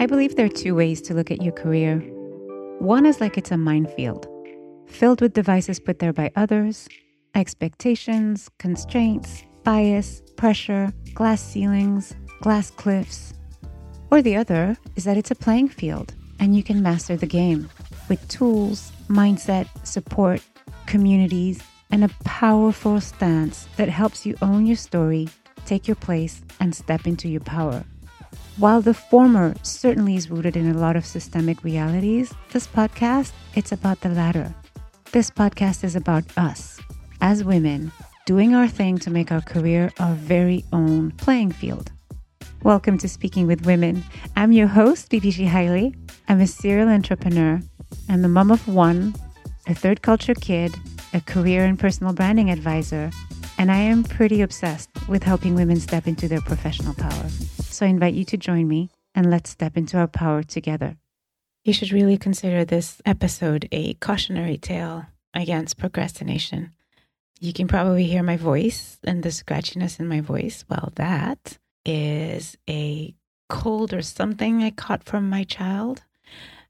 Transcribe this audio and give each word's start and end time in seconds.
I 0.00 0.06
believe 0.06 0.34
there 0.34 0.46
are 0.46 0.48
two 0.48 0.74
ways 0.74 1.02
to 1.02 1.14
look 1.14 1.30
at 1.30 1.42
your 1.42 1.52
career. 1.52 1.98
One 2.78 3.04
is 3.04 3.20
like 3.20 3.36
it's 3.36 3.50
a 3.50 3.58
minefield, 3.58 4.26
filled 4.86 5.20
with 5.20 5.34
devices 5.34 5.78
put 5.78 5.98
there 5.98 6.14
by 6.14 6.30
others, 6.36 6.88
expectations, 7.34 8.48
constraints, 8.58 9.44
bias, 9.62 10.22
pressure, 10.38 10.90
glass 11.12 11.42
ceilings, 11.42 12.14
glass 12.40 12.70
cliffs. 12.70 13.34
Or 14.10 14.22
the 14.22 14.36
other 14.36 14.74
is 14.96 15.04
that 15.04 15.18
it's 15.18 15.32
a 15.32 15.34
playing 15.34 15.68
field 15.68 16.14
and 16.38 16.56
you 16.56 16.62
can 16.62 16.82
master 16.82 17.18
the 17.18 17.26
game 17.26 17.68
with 18.08 18.26
tools, 18.26 18.92
mindset, 19.08 19.68
support, 19.86 20.40
communities, 20.86 21.62
and 21.90 22.04
a 22.04 22.10
powerful 22.24 23.02
stance 23.02 23.68
that 23.76 23.90
helps 23.90 24.24
you 24.24 24.34
own 24.40 24.64
your 24.64 24.76
story, 24.76 25.28
take 25.66 25.86
your 25.86 25.96
place, 25.96 26.40
and 26.58 26.74
step 26.74 27.06
into 27.06 27.28
your 27.28 27.42
power. 27.42 27.84
While 28.60 28.82
the 28.82 28.92
former 28.92 29.54
certainly 29.62 30.16
is 30.16 30.30
rooted 30.30 30.54
in 30.54 30.68
a 30.68 30.78
lot 30.78 30.94
of 30.94 31.06
systemic 31.06 31.64
realities, 31.64 32.34
this 32.52 32.66
podcast, 32.66 33.32
it's 33.54 33.72
about 33.72 34.02
the 34.02 34.10
latter. 34.10 34.54
This 35.12 35.30
podcast 35.30 35.82
is 35.82 35.96
about 35.96 36.24
us, 36.36 36.78
as 37.22 37.42
women, 37.42 37.90
doing 38.26 38.54
our 38.54 38.68
thing 38.68 38.98
to 38.98 39.10
make 39.10 39.32
our 39.32 39.40
career 39.40 39.90
our 39.98 40.12
very 40.12 40.62
own 40.74 41.12
playing 41.12 41.52
field. 41.52 41.90
Welcome 42.62 42.98
to 42.98 43.08
Speaking 43.08 43.46
with 43.46 43.64
Women. 43.64 44.04
I'm 44.36 44.52
your 44.52 44.68
host, 44.68 45.10
Bibishi 45.10 45.46
Haile. 45.46 45.94
I'm 46.28 46.42
a 46.42 46.46
serial 46.46 46.90
entrepreneur 46.90 47.62
and 48.10 48.22
the 48.22 48.28
mom 48.28 48.50
of 48.50 48.68
one, 48.68 49.14
a 49.68 49.74
third 49.74 50.02
culture 50.02 50.34
kid, 50.34 50.76
a 51.14 51.22
career 51.22 51.64
and 51.64 51.78
personal 51.78 52.12
branding 52.12 52.50
advisor, 52.50 53.10
and 53.56 53.72
I 53.72 53.78
am 53.78 54.04
pretty 54.04 54.42
obsessed 54.42 54.90
with 55.08 55.22
helping 55.22 55.54
women 55.54 55.80
step 55.80 56.06
into 56.06 56.28
their 56.28 56.42
professional 56.42 56.92
power. 56.92 57.30
So 57.80 57.86
I 57.86 57.88
invite 57.88 58.12
you 58.12 58.26
to 58.26 58.36
join 58.36 58.68
me 58.68 58.90
and 59.14 59.30
let's 59.30 59.48
step 59.48 59.74
into 59.74 59.96
our 59.96 60.06
power 60.06 60.42
together. 60.42 60.98
You 61.64 61.72
should 61.72 61.92
really 61.92 62.18
consider 62.18 62.62
this 62.62 63.00
episode 63.06 63.68
a 63.72 63.94
cautionary 63.94 64.58
tale 64.58 65.06
against 65.32 65.78
procrastination. 65.78 66.74
You 67.40 67.54
can 67.54 67.68
probably 67.68 68.04
hear 68.04 68.22
my 68.22 68.36
voice 68.36 68.98
and 69.02 69.22
the 69.22 69.30
scratchiness 69.30 69.98
in 69.98 70.06
my 70.06 70.20
voice. 70.20 70.62
Well, 70.68 70.92
that 70.96 71.56
is 71.86 72.58
a 72.68 73.14
cold 73.48 73.94
or 73.94 74.02
something 74.02 74.62
I 74.62 74.72
caught 74.72 75.04
from 75.04 75.30
my 75.30 75.44
child. 75.44 76.02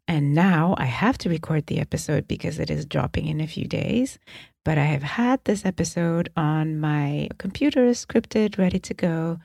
And 0.07 0.33
now 0.33 0.77
I 0.79 0.85
have 0.85 1.19
to 1.19 1.29
record 1.29 1.67
the 1.67 1.81
episode 1.81 2.29
because 2.29 2.61
it 2.61 2.71
is 2.71 2.87
dropping 2.87 3.27
in 3.27 3.41
a 3.41 3.49
few 3.49 3.67
days. 3.67 4.21
But 4.65 4.79
I 4.79 4.85
have 4.85 5.03
had 5.03 5.43
this 5.43 5.65
episode 5.65 6.31
on 6.37 6.79
my 6.79 7.31
computer, 7.39 7.87
scripted, 7.91 8.59
ready 8.59 8.79
to 8.79 8.95
go 8.95 9.41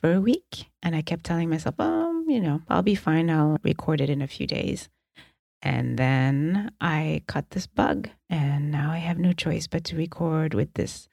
for 0.00 0.12
a 0.12 0.20
week. 0.20 0.66
And 0.82 0.94
I 0.94 1.02
kept 1.02 1.24
telling 1.24 1.50
myself, 1.50 1.74
oh, 1.78 2.24
you 2.26 2.40
know, 2.40 2.62
I'll 2.68 2.82
be 2.82 2.94
fine. 2.94 3.30
I'll 3.30 3.58
record 3.62 4.00
it 4.00 4.10
in 4.10 4.22
a 4.22 4.26
few 4.26 4.46
days. 4.46 4.88
And 5.62 5.98
then 5.98 6.70
I 6.80 7.22
caught 7.26 7.50
this 7.50 7.66
bug, 7.66 8.08
and 8.30 8.70
now 8.70 8.92
I 8.92 8.98
have 8.98 9.18
no 9.18 9.32
choice 9.32 9.66
but 9.66 9.84
to 9.84 9.96
record 9.96 10.54
with 10.54 10.74
this 10.74 11.08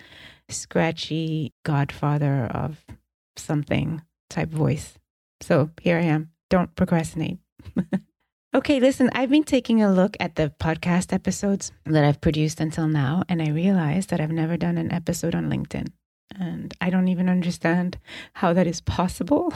scratchy 0.49 1.53
godfather 1.63 2.45
of 2.45 2.85
something 3.35 4.01
type 4.29 4.49
voice. 4.49 4.99
So 5.41 5.71
here 5.81 5.97
I 5.97 6.03
am. 6.03 6.31
Don't 6.49 6.75
procrastinate. 6.75 7.39
okay, 8.55 8.79
listen, 8.79 9.09
I've 9.13 9.29
been 9.29 9.43
taking 9.43 9.81
a 9.81 9.91
look 9.91 10.17
at 10.19 10.35
the 10.35 10.53
podcast 10.59 11.13
episodes 11.13 11.71
that 11.85 12.03
I've 12.03 12.21
produced 12.21 12.59
until 12.59 12.87
now, 12.87 13.23
and 13.27 13.41
I 13.41 13.49
realized 13.49 14.09
that 14.09 14.21
I've 14.21 14.31
never 14.31 14.57
done 14.57 14.77
an 14.77 14.91
episode 14.91 15.35
on 15.35 15.49
LinkedIn. 15.49 15.87
And 16.39 16.73
I 16.81 16.89
don't 16.89 17.07
even 17.07 17.29
understand 17.29 17.97
how 18.33 18.53
that 18.53 18.67
is 18.67 18.81
possible. 18.81 19.53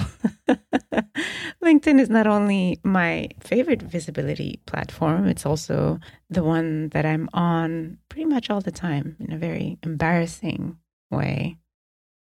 LinkedIn 1.63 1.99
is 1.99 2.09
not 2.09 2.27
only 2.27 2.79
my 2.83 3.29
favorite 3.39 3.81
visibility 3.81 4.59
platform, 4.65 5.27
it's 5.27 5.45
also 5.45 5.99
the 6.29 6.43
one 6.43 6.89
that 6.89 7.05
I'm 7.05 7.29
on 7.33 7.97
pretty 8.09 8.25
much 8.25 8.49
all 8.49 8.61
the 8.61 8.71
time 8.71 9.15
in 9.19 9.31
a 9.31 9.37
very 9.37 9.77
embarrassing 9.83 10.77
way. 11.09 11.57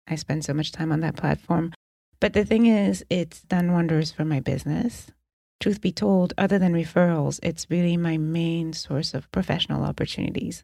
I 0.07 0.15
spend 0.15 0.43
so 0.43 0.53
much 0.53 0.71
time 0.71 0.91
on 0.91 0.99
that 1.01 1.15
platform. 1.15 1.73
But 2.19 2.33
the 2.33 2.45
thing 2.45 2.67
is, 2.67 3.03
it's 3.09 3.41
done 3.41 3.71
wonders 3.71 4.11
for 4.11 4.25
my 4.25 4.39
business. 4.39 5.11
Truth 5.59 5.81
be 5.81 5.91
told, 5.91 6.33
other 6.37 6.59
than 6.59 6.73
referrals, 6.73 7.39
it's 7.43 7.69
really 7.69 7.97
my 7.97 8.17
main 8.17 8.73
source 8.73 9.13
of 9.13 9.31
professional 9.31 9.83
opportunities. 9.83 10.63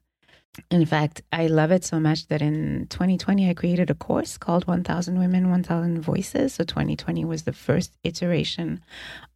In 0.71 0.85
fact, 0.85 1.21
I 1.31 1.47
love 1.47 1.71
it 1.71 1.83
so 1.83 1.99
much 1.99 2.27
that 2.27 2.41
in 2.41 2.87
2020, 2.89 3.49
I 3.49 3.53
created 3.53 3.89
a 3.89 3.95
course 3.95 4.37
called 4.37 4.65
1000 4.67 5.19
Women, 5.19 5.49
1000 5.49 6.01
Voices. 6.01 6.53
So 6.55 6.63
2020 6.63 7.25
was 7.25 7.43
the 7.43 7.53
first 7.53 7.93
iteration 8.03 8.81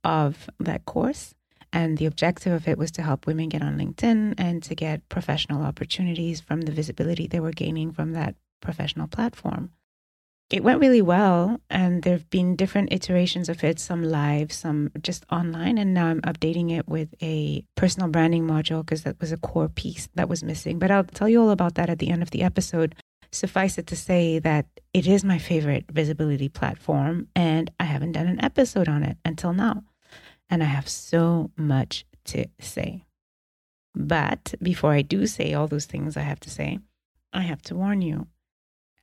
of 0.03 0.49
that 0.59 0.85
course. 0.85 1.33
And 1.73 1.97
the 1.97 2.05
objective 2.05 2.51
of 2.53 2.67
it 2.67 2.77
was 2.77 2.91
to 2.91 3.01
help 3.01 3.27
women 3.27 3.49
get 3.49 3.61
on 3.61 3.77
LinkedIn 3.77 4.35
and 4.37 4.61
to 4.63 4.75
get 4.75 5.07
professional 5.09 5.63
opportunities 5.63 6.41
from 6.41 6.61
the 6.61 6.71
visibility 6.71 7.27
they 7.27 7.39
were 7.39 7.51
gaining 7.51 7.93
from 7.93 8.11
that 8.13 8.35
professional 8.61 9.07
platform 9.07 9.71
it 10.51 10.63
went 10.63 10.81
really 10.81 11.01
well 11.01 11.59
and 11.69 12.03
there 12.03 12.13
have 12.13 12.29
been 12.29 12.57
different 12.57 12.91
iterations 12.91 13.47
of 13.47 13.63
it 13.63 13.79
some 13.79 14.03
live 14.03 14.51
some 14.51 14.91
just 15.01 15.25
online 15.31 15.77
and 15.77 15.93
now 15.93 16.07
i'm 16.07 16.21
updating 16.21 16.71
it 16.71 16.87
with 16.87 17.13
a 17.21 17.63
personal 17.75 18.09
branding 18.09 18.45
module 18.45 18.85
because 18.85 19.03
that 19.03 19.19
was 19.19 19.31
a 19.31 19.37
core 19.37 19.69
piece 19.69 20.09
that 20.15 20.29
was 20.29 20.43
missing. 20.43 20.79
But 20.79 20.91
i'll 20.91 21.03
tell 21.03 21.29
you 21.29 21.41
all 21.41 21.49
about 21.49 21.75
that 21.75 21.89
at 21.89 21.99
the 21.99 22.09
end 22.09 22.21
of 22.21 22.31
the 22.31 22.43
episode. 22.43 22.95
Suffice 23.31 23.77
it 23.77 23.87
to 23.87 23.95
say 23.95 24.39
that 24.39 24.65
it 24.93 25.07
is 25.07 25.23
my 25.23 25.37
favorite 25.37 25.85
visibility 25.89 26.49
platform 26.49 27.27
and 27.35 27.71
i 27.79 27.85
haven't 27.85 28.11
done 28.11 28.27
an 28.27 28.43
episode 28.43 28.89
on 28.89 29.03
it 29.03 29.17
until 29.23 29.53
now. 29.53 29.83
And 30.49 30.61
i 30.61 30.67
have 30.67 30.89
so 30.89 31.51
much 31.55 32.05
to 32.25 32.45
say. 32.59 33.05
But 33.95 34.53
before 34.61 34.93
i 34.93 35.01
do 35.01 35.25
say 35.27 35.53
all 35.53 35.67
those 35.67 35.85
things 35.85 36.17
i 36.17 36.21
have 36.21 36.39
to 36.41 36.49
say 36.49 36.79
i 37.33 37.41
have 37.41 37.61
to 37.63 37.75
warn 37.75 38.01
you 38.01 38.27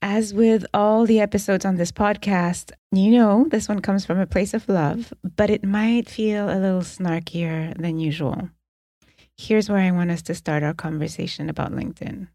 as 0.01 0.33
with 0.33 0.65
all 0.73 1.07
the 1.07 1.21
episodes 1.21 1.65
on 1.65 1.77
this 1.77 1.93
podcast, 1.93 2.73
you 2.93 3.11
know, 3.11 3.47
this 3.51 3.69
one 3.69 3.81
comes 3.81 4.07
from 4.07 4.19
a 4.19 4.27
place 4.27 4.55
of 4.55 4.69
love, 4.69 5.13
but 5.37 5.51
it 5.51 5.65
might 5.65 6.09
feel 6.09 6.49
a 6.49 6.59
little 6.59 6.83
snarkier 6.83 7.77
than 7.77 7.99
usual. 7.99 8.49
Here's 9.37 9.69
where 9.69 9.81
I 9.81 9.91
want 9.91 10.11
us 10.11 10.23
to 10.23 10.35
start 10.35 10.63
our 10.63 10.75
conversation 10.75 11.49
about 11.49 11.73
LinkedIn. 11.73 12.29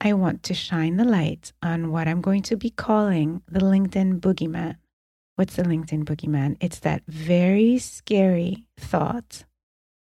I 0.00 0.12
want 0.12 0.42
to 0.44 0.54
shine 0.54 0.96
the 0.96 1.04
light 1.04 1.52
on 1.62 1.90
what 1.90 2.06
I'm 2.06 2.20
going 2.20 2.42
to 2.42 2.56
be 2.56 2.70
calling 2.70 3.42
the 3.48 3.60
LinkedIn 3.60 4.20
boogeyman. 4.20 4.76
What's 5.36 5.56
the 5.56 5.62
LinkedIn 5.62 6.04
boogeyman? 6.04 6.56
It's 6.60 6.80
that 6.80 7.02
very 7.06 7.78
scary 7.78 8.64
thought 8.76 9.44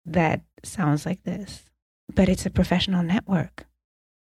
that 0.05 0.43
sounds 0.65 1.07
like 1.07 1.23
this, 1.23 1.65
but 2.15 2.29
it's 2.29 2.47
a 2.47 2.51
professional 2.51 3.03
network. 3.03 3.68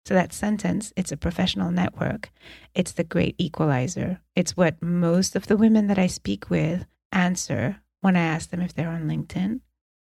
So 0.07 0.15
that 0.15 0.33
sentence, 0.33 0.93
it's 0.97 1.13
a 1.13 1.17
professional 1.17 1.71
network. 1.71 2.31
It's 2.75 2.93
the 2.93 3.05
great 3.05 3.35
equalizer. 3.39 4.21
It's 4.35 4.57
what 4.57 4.83
most 4.83 5.37
of 5.37 5.47
the 5.47 5.57
women 5.57 5.87
that 5.89 5.99
I 5.99 6.07
speak 6.07 6.51
with 6.51 6.87
answer 7.13 7.81
when 8.01 8.17
I 8.17 8.23
ask 8.23 8.51
them 8.51 8.63
if 8.63 8.75
they're 8.75 8.89
on 8.89 9.09
LinkedIn, 9.09 9.61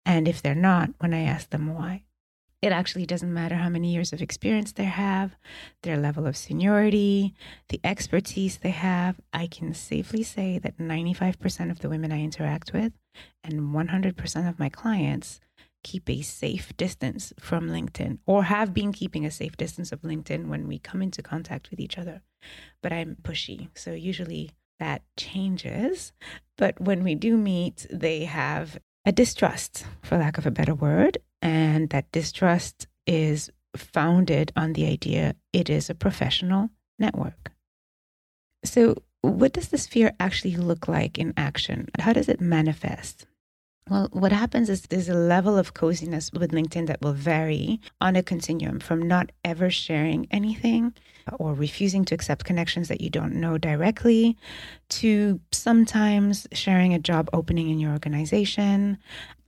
and 0.06 0.28
if 0.28 0.42
they're 0.42 0.56
not, 0.56 0.92
when 1.00 1.14
I 1.14 1.24
ask 1.24 1.50
them 1.50 1.74
why. 1.74 2.04
It 2.62 2.72
actually 2.72 3.08
doesn't 3.08 3.34
matter 3.34 3.56
how 3.56 3.70
many 3.70 3.92
years 3.92 4.14
of 4.14 4.22
experience 4.22 4.72
they 4.72 4.86
have, 4.86 5.36
their 5.82 5.98
level 5.98 6.28
of 6.28 6.38
seniority, 6.38 7.34
the 7.70 7.82
expertise 7.84 8.58
they 8.58 8.70
have. 8.70 9.20
I 9.34 9.48
can 9.48 9.74
safely 9.74 10.22
say 10.22 10.60
that 10.60 10.78
95% 10.78 11.72
of 11.72 11.80
the 11.80 11.90
women 11.90 12.12
I 12.12 12.22
interact 12.22 12.72
with 12.72 12.94
and 13.44 13.74
100% 13.74 14.50
of 14.50 14.60
my 14.60 14.70
clients 14.70 15.40
keep 15.84 16.10
a 16.10 16.22
safe 16.22 16.76
distance 16.78 17.34
from 17.40 17.70
LinkedIn 17.70 18.20
or 18.26 18.44
have 18.44 18.74
been 18.74 18.92
keeping 18.92 19.26
a 19.26 19.32
safe 19.32 19.58
distance 19.58 19.92
of 19.92 20.02
LinkedIn 20.02 20.48
when 20.48 20.68
we 20.68 20.80
come 20.80 21.02
into 21.02 21.22
contact 21.22 21.72
with 21.72 21.80
each 21.80 21.98
other. 21.98 22.22
But 22.82 22.94
I'm 22.94 23.18
pushy. 23.22 23.70
So 23.76 23.92
usually 23.94 24.52
that 24.80 25.04
changes. 25.18 26.12
But 26.58 26.80
when 26.82 27.04
we 27.04 27.16
do 27.16 27.38
meet, 27.38 27.86
they 27.92 28.26
have 28.26 28.80
a 29.06 29.12
distrust, 29.12 29.86
for 30.02 30.18
lack 30.18 30.38
of 30.38 30.46
a 30.46 30.52
better 30.52 30.76
word. 30.76 31.18
And 31.42 31.90
that 31.90 32.12
distrust 32.12 32.88
is 33.08 33.50
founded 33.76 34.52
on 34.56 34.74
the 34.74 34.86
idea 34.86 35.36
it 35.54 35.70
is 35.70 35.90
a 35.90 35.96
professional 35.96 36.70
network. 37.00 37.52
So, 38.64 39.02
what 39.22 39.54
does 39.54 39.70
this 39.70 39.88
fear 39.88 40.14
actually 40.20 40.56
look 40.56 40.88
like 40.88 41.18
in 41.18 41.34
action? 41.38 41.90
How 42.00 42.14
does 42.14 42.28
it 42.28 42.42
manifest? 42.42 43.26
Well, 43.92 44.08
what 44.14 44.32
happens 44.32 44.70
is 44.70 44.84
there's 44.84 45.10
a 45.10 45.14
level 45.14 45.58
of 45.58 45.74
coziness 45.74 46.32
with 46.32 46.54
LinkedIn 46.54 46.88
that 46.88 47.02
will 47.02 47.12
vary 47.12 47.82
on 48.00 48.16
a 48.16 48.24
continuum 48.24 48.80
from 48.80 49.06
not 49.06 49.34
ever 49.44 49.70
sharing 49.70 50.28
anything 50.32 50.94
or 51.40 51.54
refusing 51.54 52.06
to 52.06 52.16
accept 52.16 52.46
connections 52.46 52.88
that 52.88 53.02
you 53.02 53.10
don't 53.10 53.36
know 53.36 53.58
directly 53.58 54.38
to 54.92 55.42
sometimes 55.52 56.48
sharing 56.54 56.94
a 56.94 57.00
job 57.00 57.30
opening 57.34 57.70
in 57.70 57.82
your 57.82 57.92
organization. 57.92 58.98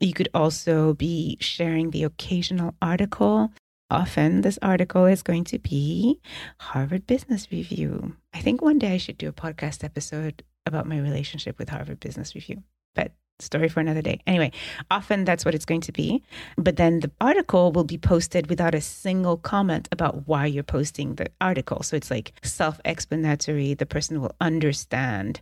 You 0.01 0.11
could 0.11 0.27
also 0.33 0.93
be 0.95 1.37
sharing 1.39 1.91
the 1.91 2.03
occasional 2.03 2.75
article. 2.81 3.49
Often, 3.89 4.41
this 4.41 4.59
article 4.61 5.05
is 5.05 5.23
going 5.23 5.45
to 5.45 5.59
be 5.59 6.19
Harvard 6.59 7.07
Business 7.07 7.49
Review. 7.49 8.17
I 8.33 8.41
think 8.41 8.61
one 8.61 8.77
day 8.77 8.95
I 8.95 8.97
should 8.97 9.17
do 9.17 9.29
a 9.29 9.31
podcast 9.31 9.85
episode 9.85 10.43
about 10.65 10.85
my 10.85 10.99
relationship 10.99 11.57
with 11.57 11.69
Harvard 11.69 12.01
Business 12.01 12.35
Review. 12.35 12.61
But 12.93 13.13
story 13.39 13.69
for 13.69 13.79
another 13.79 14.01
day. 14.01 14.19
Anyway, 14.27 14.51
often 14.89 15.25
that's 15.25 15.45
what 15.45 15.55
it's 15.55 15.65
going 15.65 15.81
to 15.81 15.91
be. 15.91 16.23
But 16.57 16.77
then 16.77 16.99
the 16.99 17.11
article 17.21 17.71
will 17.71 17.83
be 17.83 17.97
posted 17.97 18.47
without 18.47 18.75
a 18.75 18.81
single 18.81 19.37
comment 19.37 19.87
about 19.91 20.27
why 20.27 20.45
you're 20.45 20.63
posting 20.63 21.15
the 21.15 21.27
article. 21.41 21.83
So 21.83 21.95
it's 21.95 22.11
like 22.11 22.33
self 22.43 22.79
explanatory. 22.85 23.73
The 23.73 23.85
person 23.85 24.21
will 24.21 24.35
understand 24.41 25.41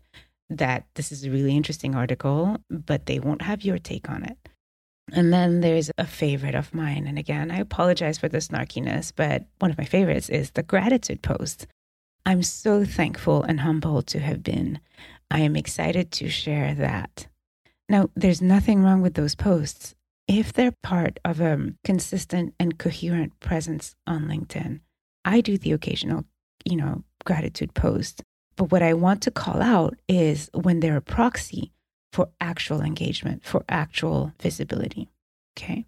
that 0.50 0.86
this 0.96 1.12
is 1.12 1.24
a 1.24 1.32
really 1.32 1.56
interesting 1.56 1.96
article, 1.96 2.58
but 2.70 3.06
they 3.06 3.20
won't 3.20 3.42
have 3.42 3.64
your 3.64 3.78
take 3.78 4.10
on 4.10 4.24
it. 4.24 4.38
And 5.14 5.34
then 5.34 5.62
there's 5.62 5.92
a 5.98 6.06
favorite 6.06 6.56
of 6.56 6.74
mine. 6.74 7.06
And 7.08 7.18
again, 7.18 7.52
I 7.52 7.58
apologize 7.58 8.18
for 8.18 8.30
the 8.30 8.38
snarkiness, 8.38 9.12
but 9.16 9.46
one 9.60 9.72
of 9.72 9.78
my 9.78 9.86
favorites 9.86 10.30
is 10.30 10.52
the 10.52 10.64
gratitude 10.64 11.22
post. 11.22 11.68
I'm 12.26 12.44
so 12.44 12.86
thankful 12.86 13.44
and 13.44 13.60
humbled 13.62 14.08
to 14.08 14.20
have 14.20 14.44
been. 14.44 14.80
I 15.30 15.40
am 15.40 15.56
excited 15.56 16.12
to 16.14 16.30
share 16.30 16.76
that. 16.76 17.28
Now, 17.92 18.10
there's 18.16 18.42
nothing 18.42 18.84
wrong 18.84 19.02
with 19.02 19.16
those 19.16 19.36
posts 19.36 19.96
if 20.26 20.54
they're 20.54 20.72
part 20.82 21.20
of 21.26 21.42
a 21.42 21.74
consistent 21.84 22.54
and 22.58 22.80
coherent 22.80 23.38
presence 23.42 23.96
on 24.08 24.28
LinkedIn. 24.30 24.80
I 25.26 25.42
do 25.42 25.58
the 25.58 25.74
occasional, 25.74 26.24
you 26.64 26.78
know, 26.78 27.04
gratitude 27.26 27.74
post. 27.74 28.24
But 28.56 28.72
what 28.72 28.82
I 28.82 28.94
want 28.94 29.22
to 29.24 29.32
call 29.32 29.62
out 29.62 29.98
is 30.08 30.50
when 30.54 30.80
they're 30.80 30.96
a 30.96 31.02
proxy 31.02 31.74
for 32.14 32.30
actual 32.40 32.80
engagement, 32.80 33.44
for 33.44 33.66
actual 33.68 34.32
visibility. 34.40 35.10
Okay. 35.58 35.86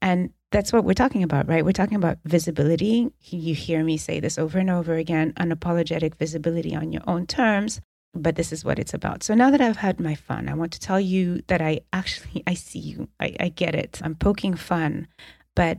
And 0.00 0.30
that's 0.50 0.72
what 0.72 0.84
we're 0.84 0.94
talking 0.94 1.22
about, 1.22 1.46
right? 1.46 1.62
We're 1.62 1.72
talking 1.72 1.96
about 1.96 2.20
visibility. 2.24 3.10
You 3.20 3.54
hear 3.54 3.84
me 3.84 3.98
say 3.98 4.18
this 4.18 4.38
over 4.38 4.58
and 4.58 4.70
over 4.70 4.94
again 4.94 5.34
unapologetic 5.34 6.14
visibility 6.14 6.74
on 6.74 6.90
your 6.90 7.02
own 7.06 7.26
terms. 7.26 7.82
But 8.14 8.36
this 8.36 8.52
is 8.52 8.64
what 8.64 8.78
it's 8.78 8.94
about. 8.94 9.22
So 9.22 9.34
now 9.34 9.50
that 9.50 9.60
I've 9.60 9.78
had 9.78 9.98
my 9.98 10.14
fun, 10.14 10.48
I 10.48 10.54
want 10.54 10.72
to 10.72 10.80
tell 10.80 11.00
you 11.00 11.42
that 11.48 11.60
I 11.60 11.80
actually 11.92 12.42
I 12.46 12.54
see 12.54 12.78
you. 12.78 13.08
I, 13.20 13.34
I 13.40 13.48
get 13.48 13.74
it. 13.74 14.00
I'm 14.02 14.14
poking 14.14 14.54
fun, 14.54 15.08
but 15.54 15.78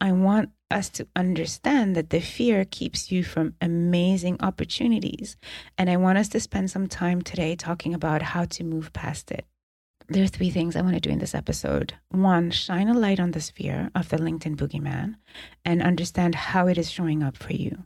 I 0.00 0.10
want 0.12 0.50
us 0.72 0.88
to 0.88 1.06
understand 1.14 1.94
that 1.94 2.10
the 2.10 2.20
fear 2.20 2.64
keeps 2.64 3.12
you 3.12 3.22
from 3.22 3.54
amazing 3.60 4.38
opportunities. 4.40 5.36
And 5.78 5.88
I 5.88 5.96
want 5.96 6.18
us 6.18 6.28
to 6.30 6.40
spend 6.40 6.70
some 6.70 6.88
time 6.88 7.22
today 7.22 7.54
talking 7.54 7.94
about 7.94 8.22
how 8.22 8.46
to 8.46 8.64
move 8.64 8.92
past 8.92 9.30
it. 9.30 9.46
There 10.08 10.24
are 10.24 10.28
three 10.28 10.50
things 10.50 10.74
I 10.74 10.82
want 10.82 10.94
to 10.94 11.00
do 11.00 11.10
in 11.10 11.20
this 11.20 11.34
episode. 11.34 11.94
One, 12.08 12.50
shine 12.50 12.88
a 12.88 12.94
light 12.94 13.20
on 13.20 13.30
the 13.30 13.40
fear 13.40 13.90
of 13.94 14.08
the 14.08 14.16
LinkedIn 14.16 14.56
boogeyman 14.56 15.14
and 15.64 15.82
understand 15.82 16.34
how 16.34 16.66
it 16.66 16.76
is 16.76 16.90
showing 16.90 17.22
up 17.22 17.36
for 17.36 17.52
you. 17.52 17.84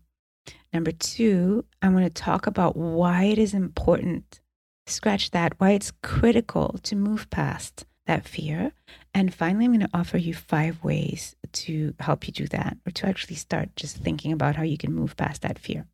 Number 0.73 0.93
two, 0.93 1.65
I 1.81 1.89
want 1.89 2.05
to 2.05 2.23
talk 2.23 2.47
about 2.47 2.77
why 2.77 3.25
it 3.25 3.39
is 3.39 3.55
important, 3.55 4.41
scratch 4.87 5.31
that, 5.31 5.55
why 5.59 5.71
it's 5.71 5.93
critical 6.03 6.79
to 6.83 6.97
move 6.97 7.31
past 7.31 7.87
that 8.07 8.27
fear. 8.27 8.73
And 9.15 9.35
finally, 9.35 9.65
I'm 9.65 9.73
going 9.73 9.81
to 9.81 9.91
offer 9.95 10.19
you 10.19 10.35
five 10.35 10.83
ways 10.85 11.35
to 11.53 11.95
help 12.01 12.27
you 12.27 12.33
do 12.33 12.47
that 12.49 12.77
or 12.87 12.91
to 12.93 13.07
actually 13.07 13.37
start 13.37 13.75
just 13.77 13.97
thinking 13.97 14.33
about 14.33 14.57
how 14.57 14.63
you 14.63 14.79
can 14.79 14.93
move 14.93 15.17
past 15.17 15.43
that 15.43 15.59
fear. 15.59 15.87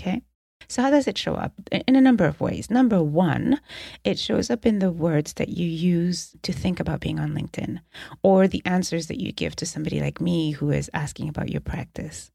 Okay. 0.00 0.22
So, 0.68 0.82
how 0.82 0.90
does 0.90 1.08
it 1.08 1.18
show 1.18 1.34
up? 1.34 1.52
In 1.72 1.96
a 1.96 2.00
number 2.00 2.24
of 2.24 2.40
ways. 2.40 2.70
Number 2.70 3.02
one, 3.02 3.60
it 4.04 4.18
shows 4.18 4.50
up 4.50 4.66
in 4.66 4.78
the 4.78 4.92
words 4.92 5.34
that 5.34 5.48
you 5.48 5.66
use 5.66 6.36
to 6.42 6.52
think 6.52 6.80
about 6.80 7.00
being 7.00 7.18
on 7.18 7.34
LinkedIn 7.34 7.80
or 8.22 8.46
the 8.46 8.62
answers 8.64 9.06
that 9.08 9.20
you 9.20 9.32
give 9.32 9.56
to 9.56 9.66
somebody 9.66 10.00
like 10.00 10.20
me 10.20 10.52
who 10.52 10.70
is 10.70 10.90
asking 10.94 11.28
about 11.28 11.50
your 11.50 11.60
practice. 11.60 12.30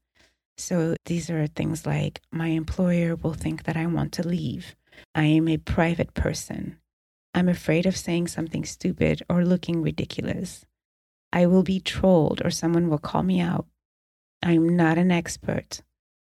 So, 0.58 0.96
these 1.04 1.28
are 1.30 1.46
things 1.46 1.86
like 1.86 2.22
my 2.30 2.48
employer 2.48 3.14
will 3.14 3.34
think 3.34 3.64
that 3.64 3.76
I 3.76 3.86
want 3.86 4.12
to 4.12 4.26
leave. 4.26 4.74
I 5.14 5.24
am 5.24 5.48
a 5.48 5.58
private 5.58 6.14
person. 6.14 6.78
I'm 7.34 7.48
afraid 7.48 7.84
of 7.84 7.96
saying 7.96 8.28
something 8.28 8.64
stupid 8.64 9.22
or 9.28 9.44
looking 9.44 9.82
ridiculous. 9.82 10.64
I 11.32 11.44
will 11.46 11.62
be 11.62 11.80
trolled 11.80 12.40
or 12.44 12.50
someone 12.50 12.88
will 12.88 12.98
call 12.98 13.22
me 13.22 13.40
out. 13.40 13.66
I'm 14.42 14.76
not 14.76 14.96
an 14.96 15.10
expert. 15.10 15.82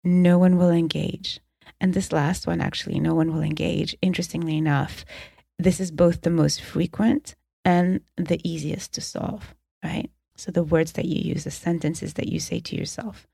No 0.04 0.38
one 0.38 0.58
will 0.58 0.72
engage. 0.72 1.40
And 1.80 1.94
this 1.94 2.12
last 2.12 2.48
one, 2.48 2.60
actually, 2.60 3.00
no 3.00 3.14
one 3.14 3.34
will 3.34 3.42
engage. 3.42 3.96
Interestingly 4.02 4.58
enough, 4.58 5.06
this 5.58 5.80
is 5.80 5.92
both 5.92 6.22
the 6.22 6.30
most 6.30 6.62
frequent 6.62 7.36
and 7.64 8.02
the 8.18 8.42
easiest 8.44 8.94
to 8.94 9.02
solve, 9.02 9.56
right? 9.84 10.10
So 10.36 10.52
the 10.52 10.64
words 10.64 10.94
that 10.94 11.06
you 11.06 11.34
use, 11.34 11.44
the 11.46 11.52
sentences 11.52 12.16
that 12.16 12.28
you 12.28 12.40
say 12.40 12.60
to 12.60 12.76
yourself. 12.76 13.28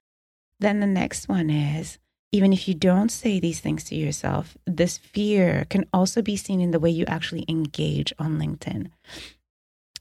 Then 0.60 0.80
the 0.80 0.88
next 0.88 1.28
one 1.28 1.50
is 1.50 1.98
even 2.34 2.52
if 2.52 2.68
you 2.68 2.74
don't 2.74 3.12
say 3.12 3.40
these 3.40 3.60
things 3.60 3.84
to 3.86 3.96
yourself, 3.96 4.58
this 4.66 4.98
fear 4.98 5.68
can 5.70 5.86
also 5.94 6.24
be 6.24 6.36
seen 6.36 6.60
in 6.60 6.72
the 6.72 6.80
way 6.80 6.90
you 6.90 7.06
actually 7.06 7.46
engage 7.48 8.12
on 8.18 8.40
LinkedIn. 8.40 8.90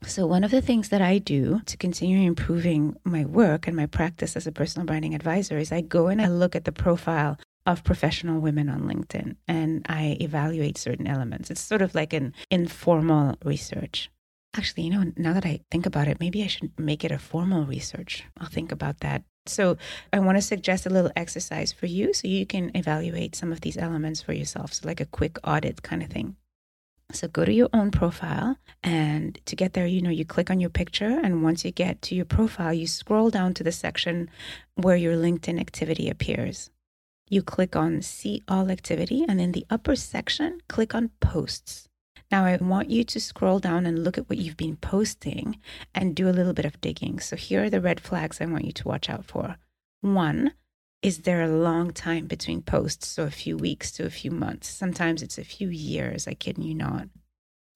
So, 0.07 0.27
one 0.27 0.43
of 0.43 0.51
the 0.51 0.63
things 0.63 0.89
that 0.89 1.03
I 1.03 1.19
do 1.19 1.61
to 1.67 1.77
continue 1.77 2.27
improving 2.27 2.97
my 3.05 3.25
work 3.25 3.67
and 3.67 3.77
my 3.77 3.87
practice 3.87 4.35
as 4.35 4.47
a 4.47 4.53
personal 4.53 4.87
branding 4.87 5.15
advisor 5.15 5.59
is 5.59 5.71
I 5.71 5.83
go 5.83 6.09
and 6.09 6.21
I 6.21 6.29
look 6.29 6.57
at 6.57 6.65
the 6.65 6.73
profile 6.73 7.39
of 7.67 7.85
professional 7.85 8.41
women 8.41 8.69
on 8.69 8.83
LinkedIn 8.83 9.37
and 9.47 9.87
I 9.89 10.17
evaluate 10.21 10.79
certain 10.79 11.07
elements. 11.07 11.51
It's 11.51 11.61
sort 11.61 11.83
of 11.83 11.95
like 11.95 12.13
an 12.13 12.35
informal 12.51 13.37
research. 13.45 14.11
Actually, 14.57 14.85
you 14.85 14.91
know, 14.91 15.13
now 15.17 15.35
that 15.35 15.47
I 15.47 15.61
think 15.71 15.87
about 15.87 16.09
it, 16.09 16.19
maybe 16.19 16.43
I 16.43 16.49
should 16.49 16.79
make 16.79 17.05
it 17.05 17.13
a 17.13 17.19
formal 17.19 17.65
research. 17.65 18.25
I'll 18.39 18.49
think 18.49 18.73
about 18.73 19.01
that 19.01 19.23
so, 19.47 19.77
I 20.13 20.21
want 20.21 20.39
to 20.39 20.43
suggest 20.43 20.87
a 20.87 20.91
little 20.91 21.11
exercise 21.17 21.73
for 21.73 21.87
you 21.87 22.15
so 22.15 22.29
you 22.29 22.47
can 22.47 22.71
evaluate 22.75 23.35
some 23.35 23.51
of 23.51 23.61
these 23.61 23.77
elements 23.77 24.23
for 24.23 24.33
yourself. 24.33 24.73
So, 24.73 24.87
like 24.87 25.01
a 25.01 25.07
quick 25.07 25.37
audit 25.43 25.83
kind 25.83 26.03
of 26.03 26.11
thing. 26.11 26.37
So, 27.13 27.27
go 27.27 27.45
to 27.45 27.53
your 27.53 27.69
own 27.73 27.91
profile, 27.91 28.57
and 28.85 29.39
to 29.47 29.57
get 29.57 29.73
there, 29.73 29.87
you 29.87 30.01
know, 30.01 30.11
you 30.11 30.25
click 30.25 30.49
on 30.49 30.61
your 30.61 30.71
picture. 30.71 31.21
And 31.23 31.43
once 31.43 31.65
you 31.65 31.73
get 31.73 32.03
to 32.03 32.15
your 32.15 32.25
profile, 32.25 32.73
you 32.73 32.87
scroll 32.87 33.31
down 33.31 33.53
to 33.55 33.65
the 33.65 33.73
section 33.73 34.31
where 34.77 34.97
your 34.97 35.17
LinkedIn 35.17 35.61
activity 35.61 36.09
appears. 36.09 36.71
You 37.29 37.43
click 37.43 37.75
on 37.75 38.03
See 38.03 38.43
All 38.47 38.71
Activity, 38.71 39.25
and 39.29 39.41
in 39.41 39.53
the 39.53 39.67
upper 39.71 39.97
section, 39.97 40.61
click 40.69 40.95
on 40.95 41.11
Posts. 41.21 41.89
Now, 42.33 42.47
I 42.47 42.57
want 42.57 42.89
you 42.89 43.05
to 43.05 43.21
scroll 43.21 43.59
down 43.59 43.85
and 43.85 44.03
look 44.03 44.17
at 44.17 44.31
what 44.31 44.39
you've 44.39 44.57
been 44.57 44.77
posting 44.79 45.61
and 45.95 46.17
do 46.17 46.31
a 46.31 46.33
little 46.33 46.55
bit 46.55 46.65
of 46.65 46.81
digging. 46.81 47.21
So, 47.21 47.37
here 47.37 47.65
are 47.65 47.69
the 47.69 47.83
red 47.83 48.01
flags 48.01 48.41
I 48.41 48.47
want 48.47 48.65
you 48.65 48.73
to 48.73 48.89
watch 48.89 49.11
out 49.11 49.27
for. 49.27 49.59
One, 50.01 50.55
is 51.03 51.19
there 51.19 51.43
a 51.43 51.49
long 51.49 51.91
time 51.91 52.27
between 52.27 52.63
posts? 52.63 53.07
So, 53.09 53.25
a 53.25 53.31
few 53.31 53.59
weeks 53.59 53.93
to 53.93 54.07
a 54.07 54.11
few 54.11 54.31
months. 54.31 54.71
Sometimes 54.71 55.23
it's 55.23 55.37
a 55.37 55.45
few 55.45 55.69
years, 55.69 56.27
I 56.27 56.33
kid 56.33 56.57
you 56.57 56.75
not. 56.75 57.09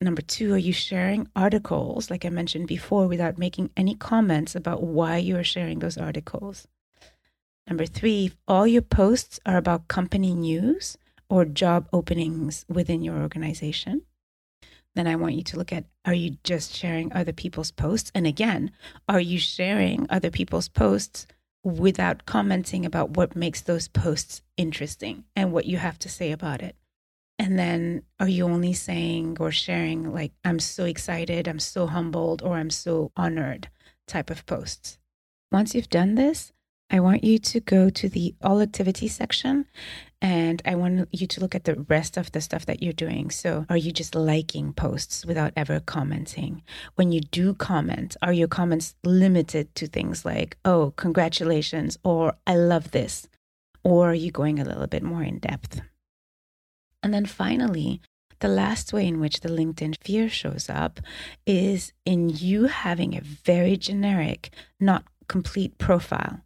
Number 0.00 0.22
two, 0.22 0.54
are 0.54 0.58
you 0.58 0.72
sharing 0.72 1.28
articles, 1.36 2.10
like 2.10 2.24
I 2.24 2.30
mentioned 2.30 2.66
before, 2.66 3.06
without 3.06 3.36
making 3.36 3.68
any 3.76 3.94
comments 3.94 4.54
about 4.54 4.82
why 4.82 5.18
you 5.18 5.36
are 5.36 5.44
sharing 5.44 5.80
those 5.80 5.98
articles? 5.98 6.66
Number 7.68 7.84
three, 7.84 8.26
if 8.26 8.36
all 8.48 8.66
your 8.66 8.80
posts 8.80 9.38
are 9.44 9.58
about 9.58 9.88
company 9.88 10.32
news 10.32 10.96
or 11.28 11.44
job 11.44 11.88
openings 11.92 12.64
within 12.70 13.02
your 13.02 13.20
organization 13.20 14.00
then 14.96 15.06
I 15.06 15.16
want 15.16 15.34
you 15.34 15.42
to 15.42 15.56
look 15.56 15.72
at 15.72 15.84
are 16.04 16.14
you 16.14 16.38
just 16.42 16.74
sharing 16.74 17.12
other 17.12 17.32
people's 17.32 17.70
posts? 17.70 18.10
And 18.14 18.26
again, 18.26 18.70
are 19.08 19.20
you 19.20 19.38
sharing 19.38 20.06
other 20.08 20.30
people's 20.30 20.68
posts 20.68 21.26
without 21.62 22.26
commenting 22.26 22.86
about 22.86 23.10
what 23.10 23.36
makes 23.36 23.60
those 23.60 23.88
posts 23.88 24.42
interesting 24.56 25.24
and 25.34 25.52
what 25.52 25.66
you 25.66 25.76
have 25.76 25.98
to 26.00 26.08
say 26.08 26.32
about 26.32 26.62
it? 26.62 26.76
And 27.38 27.58
then 27.58 28.02
are 28.18 28.28
you 28.28 28.44
only 28.44 28.72
saying 28.72 29.36
or 29.38 29.52
sharing, 29.52 30.12
like, 30.12 30.32
I'm 30.44 30.58
so 30.58 30.84
excited, 30.84 31.46
I'm 31.46 31.58
so 31.58 31.86
humbled, 31.86 32.42
or 32.42 32.56
I'm 32.56 32.70
so 32.70 33.12
honored 33.16 33.68
type 34.06 34.30
of 34.30 34.46
posts? 34.46 34.98
Once 35.52 35.74
you've 35.74 35.90
done 35.90 36.14
this, 36.14 36.52
I 36.88 37.00
want 37.00 37.24
you 37.24 37.38
to 37.38 37.60
go 37.60 37.90
to 37.90 38.08
the 38.08 38.34
all 38.42 38.60
activity 38.60 39.08
section 39.08 39.66
and 40.22 40.62
I 40.64 40.76
want 40.76 41.08
you 41.12 41.26
to 41.26 41.40
look 41.40 41.54
at 41.54 41.64
the 41.64 41.84
rest 41.88 42.16
of 42.16 42.30
the 42.32 42.40
stuff 42.40 42.66
that 42.66 42.82
you're 42.82 42.92
doing. 42.92 43.30
So, 43.30 43.66
are 43.68 43.76
you 43.76 43.92
just 43.92 44.14
liking 44.14 44.72
posts 44.72 45.26
without 45.26 45.52
ever 45.56 45.80
commenting? 45.80 46.62
When 46.94 47.12
you 47.12 47.20
do 47.20 47.54
comment, 47.54 48.16
are 48.22 48.32
your 48.32 48.48
comments 48.48 48.94
limited 49.04 49.74
to 49.74 49.88
things 49.88 50.24
like, 50.24 50.56
oh, 50.64 50.94
congratulations, 50.96 51.98
or 52.04 52.34
I 52.46 52.54
love 52.54 52.92
this? 52.92 53.28
Or 53.82 54.10
are 54.10 54.14
you 54.14 54.30
going 54.30 54.58
a 54.58 54.64
little 54.64 54.86
bit 54.86 55.02
more 55.02 55.22
in 55.22 55.38
depth? 55.38 55.80
And 57.02 57.12
then 57.12 57.26
finally, 57.26 58.00
the 58.38 58.48
last 58.48 58.92
way 58.92 59.06
in 59.06 59.20
which 59.20 59.40
the 59.40 59.48
LinkedIn 59.48 59.96
fear 60.02 60.28
shows 60.28 60.68
up 60.70 61.00
is 61.46 61.92
in 62.04 62.28
you 62.30 62.64
having 62.64 63.16
a 63.16 63.20
very 63.20 63.76
generic, 63.76 64.50
not 64.80 65.04
complete 65.28 65.78
profile. 65.78 66.40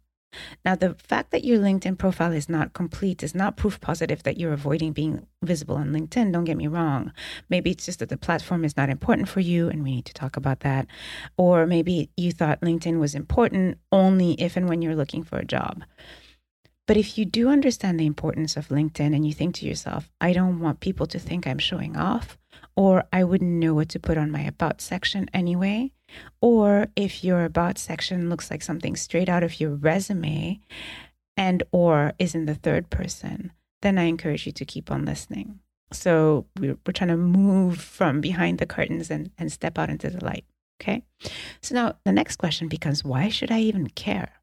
Now, 0.63 0.75
the 0.75 0.95
fact 0.95 1.31
that 1.31 1.43
your 1.43 1.59
LinkedIn 1.59 1.97
profile 1.97 2.31
is 2.31 2.49
not 2.49 2.73
complete 2.73 3.23
is 3.23 3.35
not 3.35 3.57
proof 3.57 3.79
positive 3.81 4.23
that 4.23 4.37
you're 4.37 4.53
avoiding 4.53 4.93
being 4.93 5.27
visible 5.41 5.75
on 5.75 5.91
LinkedIn. 5.91 6.31
Don't 6.31 6.43
get 6.43 6.57
me 6.57 6.67
wrong. 6.67 7.11
Maybe 7.49 7.71
it's 7.71 7.85
just 7.85 7.99
that 7.99 8.09
the 8.09 8.17
platform 8.17 8.63
is 8.63 8.77
not 8.77 8.89
important 8.89 9.29
for 9.29 9.39
you, 9.39 9.69
and 9.69 9.83
we 9.83 9.91
need 9.91 10.05
to 10.05 10.13
talk 10.13 10.37
about 10.37 10.61
that. 10.61 10.87
Or 11.37 11.65
maybe 11.65 12.09
you 12.15 12.31
thought 12.31 12.61
LinkedIn 12.61 12.99
was 12.99 13.15
important 13.15 13.77
only 13.91 14.33
if 14.33 14.55
and 14.55 14.69
when 14.69 14.81
you're 14.81 14.95
looking 14.95 15.23
for 15.23 15.37
a 15.37 15.45
job. 15.45 15.83
But 16.87 16.97
if 16.97 17.17
you 17.17 17.25
do 17.25 17.49
understand 17.49 17.99
the 17.99 18.05
importance 18.05 18.57
of 18.57 18.67
LinkedIn 18.67 19.15
and 19.15 19.25
you 19.25 19.33
think 19.33 19.55
to 19.55 19.65
yourself, 19.65 20.11
I 20.19 20.33
don't 20.33 20.59
want 20.59 20.79
people 20.79 21.05
to 21.07 21.19
think 21.19 21.47
I'm 21.47 21.59
showing 21.59 21.95
off 21.95 22.37
or 22.75 23.05
I 23.13 23.23
wouldn't 23.23 23.49
know 23.49 23.73
what 23.73 23.89
to 23.89 23.99
put 23.99 24.17
on 24.17 24.31
my 24.31 24.41
about 24.41 24.81
section 24.81 25.29
anyway. 25.33 25.91
Or 26.41 26.87
if 26.95 27.23
your 27.23 27.43
about 27.45 27.77
section 27.77 28.29
looks 28.29 28.49
like 28.51 28.61
something 28.61 28.95
straight 28.95 29.29
out 29.29 29.43
of 29.43 29.59
your 29.59 29.71
resume 29.71 30.59
and 31.37 31.63
or 31.71 32.13
is 32.19 32.35
in 32.35 32.45
the 32.45 32.55
third 32.55 32.89
person, 32.89 33.51
then 33.81 33.97
I 33.97 34.03
encourage 34.03 34.45
you 34.45 34.51
to 34.51 34.65
keep 34.65 34.91
on 34.91 35.05
listening. 35.05 35.59
So 35.93 36.45
we're, 36.59 36.77
we're 36.85 36.93
trying 36.93 37.09
to 37.09 37.17
move 37.17 37.79
from 37.79 38.21
behind 38.21 38.59
the 38.59 38.65
curtains 38.65 39.09
and, 39.11 39.31
and 39.37 39.51
step 39.51 39.77
out 39.77 39.89
into 39.89 40.09
the 40.09 40.23
light. 40.23 40.45
Okay. 40.81 41.03
So 41.61 41.75
now 41.75 41.95
the 42.05 42.11
next 42.11 42.37
question 42.37 42.67
becomes 42.67 43.03
why 43.03 43.29
should 43.29 43.51
I 43.51 43.59
even 43.59 43.87
care? 43.87 44.41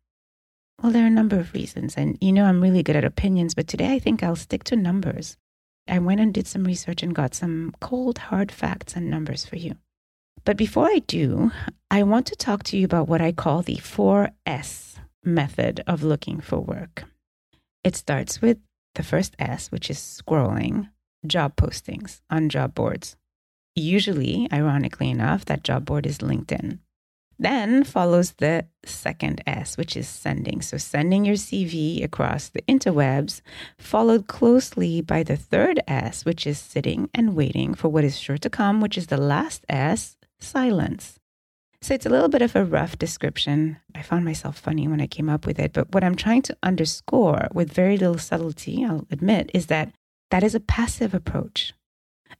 Well, 0.80 0.92
there 0.92 1.02
are 1.02 1.08
a 1.08 1.10
number 1.10 1.38
of 1.38 1.52
reasons. 1.54 1.96
And 1.96 2.16
you 2.20 2.32
know, 2.32 2.44
I'm 2.44 2.60
really 2.60 2.82
good 2.82 2.96
at 2.96 3.04
opinions, 3.04 3.54
but 3.54 3.66
today 3.66 3.94
I 3.94 3.98
think 3.98 4.22
I'll 4.22 4.36
stick 4.36 4.64
to 4.64 4.76
numbers. 4.76 5.36
I 5.88 5.98
went 5.98 6.20
and 6.20 6.32
did 6.32 6.46
some 6.46 6.64
research 6.64 7.02
and 7.02 7.14
got 7.14 7.34
some 7.34 7.74
cold, 7.80 8.18
hard 8.18 8.52
facts 8.52 8.94
and 8.94 9.10
numbers 9.10 9.46
for 9.46 9.56
you. 9.56 9.76
But 10.48 10.56
before 10.56 10.86
I 10.86 11.00
do, 11.00 11.52
I 11.90 12.04
want 12.04 12.24
to 12.28 12.34
talk 12.34 12.62
to 12.62 12.78
you 12.78 12.86
about 12.86 13.06
what 13.06 13.20
I 13.20 13.32
call 13.32 13.60
the 13.60 13.76
4S 13.76 14.94
method 15.22 15.84
of 15.86 16.02
looking 16.02 16.40
for 16.40 16.58
work. 16.58 17.04
It 17.84 17.94
starts 17.94 18.40
with 18.40 18.56
the 18.94 19.02
first 19.02 19.36
S, 19.38 19.70
which 19.70 19.90
is 19.90 19.98
scrolling 19.98 20.88
job 21.26 21.54
postings 21.56 22.22
on 22.30 22.48
job 22.48 22.74
boards. 22.74 23.14
Usually, 23.76 24.48
ironically 24.50 25.10
enough, 25.10 25.44
that 25.44 25.64
job 25.64 25.84
board 25.84 26.06
is 26.06 26.20
LinkedIn. 26.20 26.78
Then 27.38 27.84
follows 27.84 28.32
the 28.32 28.64
second 28.86 29.42
S, 29.46 29.76
which 29.76 29.98
is 29.98 30.08
sending. 30.08 30.62
So, 30.62 30.78
sending 30.78 31.26
your 31.26 31.36
CV 31.36 32.02
across 32.02 32.48
the 32.48 32.62
interwebs, 32.62 33.42
followed 33.76 34.28
closely 34.28 35.02
by 35.02 35.24
the 35.24 35.36
third 35.36 35.80
S, 35.86 36.24
which 36.24 36.46
is 36.46 36.58
sitting 36.58 37.10
and 37.12 37.36
waiting 37.36 37.74
for 37.74 37.90
what 37.90 38.02
is 38.02 38.18
sure 38.18 38.38
to 38.38 38.48
come, 38.48 38.80
which 38.80 38.96
is 38.96 39.08
the 39.08 39.18
last 39.18 39.66
S, 39.68 40.16
silence. 40.40 41.18
So, 41.80 41.94
it's 41.94 42.06
a 42.06 42.10
little 42.10 42.28
bit 42.28 42.42
of 42.42 42.56
a 42.56 42.64
rough 42.64 42.98
description. 42.98 43.78
I 43.94 44.02
found 44.02 44.24
myself 44.24 44.58
funny 44.58 44.88
when 44.88 45.00
I 45.00 45.06
came 45.06 45.28
up 45.28 45.46
with 45.46 45.60
it. 45.60 45.72
But 45.72 45.92
what 45.92 46.02
I'm 46.02 46.16
trying 46.16 46.42
to 46.42 46.56
underscore 46.62 47.48
with 47.52 47.72
very 47.72 47.96
little 47.96 48.18
subtlety, 48.18 48.84
I'll 48.84 49.06
admit, 49.10 49.50
is 49.54 49.66
that 49.66 49.92
that 50.30 50.42
is 50.42 50.54
a 50.54 50.60
passive 50.60 51.14
approach. 51.14 51.72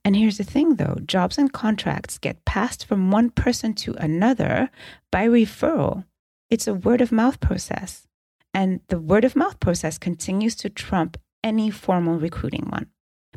And 0.04 0.16
here's 0.16 0.38
the 0.38 0.44
thing 0.44 0.76
though 0.76 0.96
jobs 1.04 1.38
and 1.38 1.52
contracts 1.52 2.18
get 2.18 2.44
passed 2.44 2.84
from 2.84 3.10
one 3.10 3.30
person 3.30 3.74
to 3.74 3.94
another 3.94 4.70
by 5.10 5.26
referral. 5.26 6.04
It's 6.50 6.66
a 6.66 6.74
word 6.74 7.00
of 7.00 7.12
mouth 7.12 7.40
process. 7.40 8.06
And 8.54 8.80
the 8.88 8.98
word 8.98 9.24
of 9.24 9.36
mouth 9.36 9.60
process 9.60 9.98
continues 9.98 10.56
to 10.56 10.70
trump 10.70 11.18
any 11.44 11.70
formal 11.70 12.18
recruiting 12.18 12.66
one. 12.70 12.86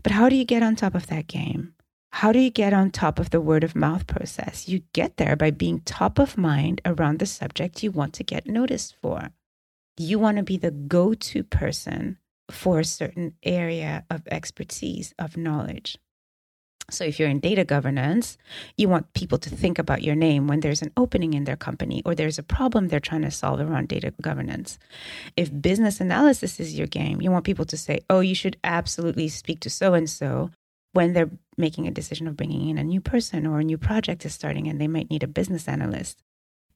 But 0.02 0.14
how 0.14 0.30
do 0.30 0.36
you 0.36 0.46
get 0.46 0.64
on 0.64 0.76
top 0.76 0.96
of 0.96 1.08
that 1.08 1.28
game? 1.28 1.74
How 2.12 2.32
do 2.32 2.40
you 2.40 2.50
get 2.50 2.74
on 2.74 2.92
top 2.92 3.20
of 3.20 3.30
the 3.30 3.42
word 3.42 3.64
of 3.64 3.76
mouth 3.76 4.06
process? 4.06 4.68
You 4.68 4.84
get 4.94 5.18
there 5.18 5.36
by 5.36 5.50
being 5.50 5.80
top 5.82 6.20
of 6.20 6.38
mind 6.38 6.82
around 6.86 7.20
the 7.20 7.26
subject 7.26 7.84
you 7.84 7.90
want 7.90 8.14
to 8.14 8.24
get 8.24 8.46
noticed 8.46 8.96
for. 9.02 9.30
You 9.98 10.20
want 10.20 10.38
to 10.38 10.44
be 10.44 10.58
the 10.58 10.72
go 10.72 11.14
to 11.14 11.44
person 11.44 12.18
for 12.52 12.80
a 12.80 12.86
certain 12.86 13.36
area 13.44 14.06
of 14.10 14.28
expertise, 14.28 15.14
of 15.18 15.38
knowledge. 15.38 15.98
So, 16.90 17.06
if 17.06 17.18
you're 17.20 17.30
in 17.30 17.40
data 17.40 17.64
governance, 17.64 18.38
you 18.76 18.90
want 18.90 19.14
people 19.14 19.38
to 19.38 19.50
think 19.50 19.80
about 19.80 20.04
your 20.04 20.16
name 20.16 20.48
when 20.48 20.60
there's 20.60 20.82
an 20.82 20.92
opening 20.98 21.34
in 21.34 21.46
their 21.46 21.56
company 21.56 22.02
or 22.06 22.14
there's 22.14 22.38
a 22.38 22.44
problem 22.44 22.88
they're 22.88 23.00
trying 23.00 23.22
to 23.22 23.32
solve 23.32 23.62
around 23.62 23.88
data 23.88 24.14
governance. 24.22 24.78
If 25.38 25.62
business 25.62 26.02
analysis 26.02 26.60
is 26.60 26.78
your 26.78 26.88
game, 26.88 27.22
you 27.22 27.32
want 27.32 27.46
people 27.46 27.66
to 27.66 27.78
say, 27.78 28.00
oh, 28.10 28.20
you 28.20 28.36
should 28.36 28.58
absolutely 28.66 29.30
speak 29.30 29.62
to 29.62 29.70
so 29.70 29.94
and 29.94 30.10
so 30.10 30.52
when 30.94 31.14
they're 31.14 31.30
making 31.58 31.88
a 31.88 31.92
decision 31.92 32.28
of 32.28 32.36
bringing 32.36 32.70
in 32.70 32.78
a 32.78 32.84
new 32.84 33.02
person 33.02 33.46
or 33.46 33.60
a 33.60 33.64
new 33.64 33.78
project 33.78 34.26
is 34.26 34.34
starting 34.34 34.68
and 34.68 34.80
they 34.80 34.88
might 34.88 35.10
need 35.10 35.24
a 35.24 35.28
business 35.28 35.68
analyst. 35.68 36.22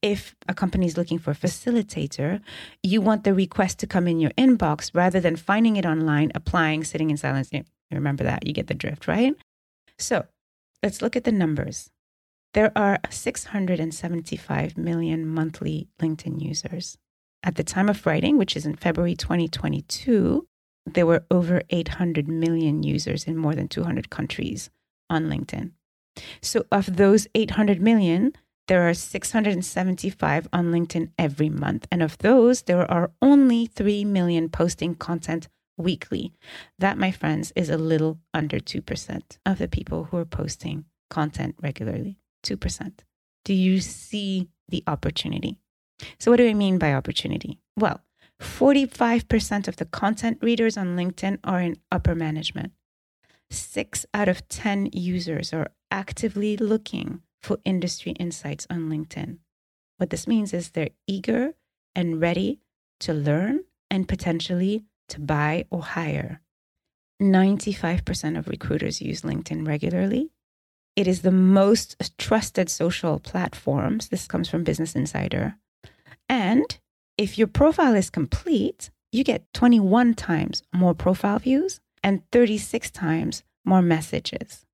If 0.02 0.36
a 0.48 0.54
company 0.54 0.86
is 0.86 0.98
looking 0.98 1.20
for 1.20 1.32
a 1.32 1.36
facilitator, 1.36 2.42
you 2.84 3.02
want 3.02 3.24
the 3.24 3.34
request 3.34 3.80
to 3.80 3.88
come 3.88 4.08
in 4.08 4.20
your 4.20 4.32
inbox 4.32 4.92
rather 4.94 5.20
than 5.20 5.36
finding 5.36 5.78
it 5.78 5.86
online, 5.86 6.32
applying, 6.36 6.84
sitting 6.84 7.10
in 7.10 7.18
silence. 7.18 7.50
You 7.52 7.64
remember 7.92 8.24
that, 8.24 8.46
you 8.46 8.54
get 8.54 8.68
the 8.68 8.74
drift, 8.74 9.08
right? 9.08 9.34
So 9.98 10.26
let's 10.84 11.02
look 11.02 11.16
at 11.16 11.24
the 11.24 11.32
numbers. 11.32 11.90
There 12.54 12.72
are 12.76 13.00
675 13.10 14.78
million 14.78 15.28
monthly 15.28 15.88
LinkedIn 16.00 16.42
users. 16.42 16.98
At 17.44 17.56
the 17.56 17.64
time 17.64 17.90
of 17.90 18.06
writing, 18.06 18.38
which 18.38 18.56
is 18.56 18.66
in 18.66 18.76
February 18.76 19.16
2022, 19.16 20.48
there 20.86 21.06
were 21.06 21.26
over 21.32 21.62
800 21.70 22.28
million 22.28 22.84
users 22.84 23.26
in 23.26 23.38
more 23.38 23.56
than 23.56 23.68
200 23.68 24.10
countries 24.10 24.70
on 25.10 25.26
LinkedIn. 25.26 25.72
So, 26.42 26.66
of 26.72 26.96
those 26.96 27.28
800 27.36 27.82
million, 27.82 28.34
there 28.68 28.88
are 28.88 28.94
675 28.94 30.48
on 30.54 30.72
LinkedIn 30.72 31.12
every 31.20 31.50
month. 31.50 31.88
And 31.92 32.02
of 32.02 32.18
those, 32.20 32.64
there 32.64 32.90
are 32.90 33.12
only 33.22 33.68
3 33.68 34.06
million 34.06 34.50
posting 34.50 34.96
content 34.96 35.48
weekly. 35.78 36.34
That, 36.80 36.98
my 36.98 37.12
friends, 37.12 37.52
is 37.56 37.70
a 37.70 37.78
little 37.78 38.20
under 38.34 38.60
2% 38.60 39.22
of 39.46 39.58
the 39.58 39.68
people 39.68 40.06
who 40.06 40.18
are 40.18 40.26
posting 40.26 40.86
content 41.10 41.56
regularly. 41.62 42.18
2%. 42.44 42.92
Do 43.44 43.54
you 43.54 43.82
see 43.82 44.50
the 44.70 44.84
opportunity? 44.88 45.60
So, 46.20 46.32
what 46.32 46.38
do 46.38 46.50
I 46.50 46.54
mean 46.54 46.78
by 46.78 46.94
opportunity? 46.94 47.60
Well, 47.78 48.02
45% 48.42 49.68
of 49.68 49.78
the 49.78 49.86
content 49.86 50.40
readers 50.42 50.78
on 50.78 50.96
LinkedIn 50.96 51.40
are 51.44 51.62
in 51.62 51.78
upper 51.92 52.16
management. 52.16 52.74
Six 53.50 54.06
out 54.14 54.28
of 54.28 54.48
10 54.50 54.90
users 54.92 55.54
are 55.54 55.70
actively 55.92 56.58
looking 56.58 57.22
for 57.42 57.60
industry 57.64 58.14
insights 58.14 58.68
on 58.70 58.90
LinkedIn. 58.90 59.38
What 59.98 60.10
this 60.10 60.28
means 60.28 60.54
is 60.54 60.70
they're 60.70 60.90
eager 61.08 61.54
and 61.96 62.20
ready 62.20 62.60
to 63.02 63.14
learn 63.14 63.64
and 63.90 64.08
potentially 64.08 64.84
to 65.10 65.22
buy 65.22 65.66
or 65.70 65.82
hire. 65.82 66.42
95% 67.22 68.38
of 68.38 68.48
recruiters 68.48 69.02
use 69.02 69.22
LinkedIn 69.22 69.66
regularly. 69.66 70.32
It 70.96 71.08
is 71.08 71.22
the 71.22 71.32
most 71.32 71.96
trusted 72.18 72.70
social 72.70 73.20
platforms. 73.20 74.10
This 74.10 74.28
comes 74.28 74.50
from 74.50 74.64
Business 74.64 74.96
Insider. 74.96 75.56
And 76.28 76.80
if 77.18 77.38
your 77.38 77.48
profile 77.48 77.96
is 77.96 78.10
complete, 78.10 78.90
you 79.12 79.24
get 79.24 79.52
21 79.54 80.14
times 80.16 80.62
more 80.74 80.94
profile 80.94 81.40
views 81.40 81.80
and 82.04 82.22
36 82.32 82.92
times 82.92 83.44
more 83.64 83.82
messages. 83.82 84.66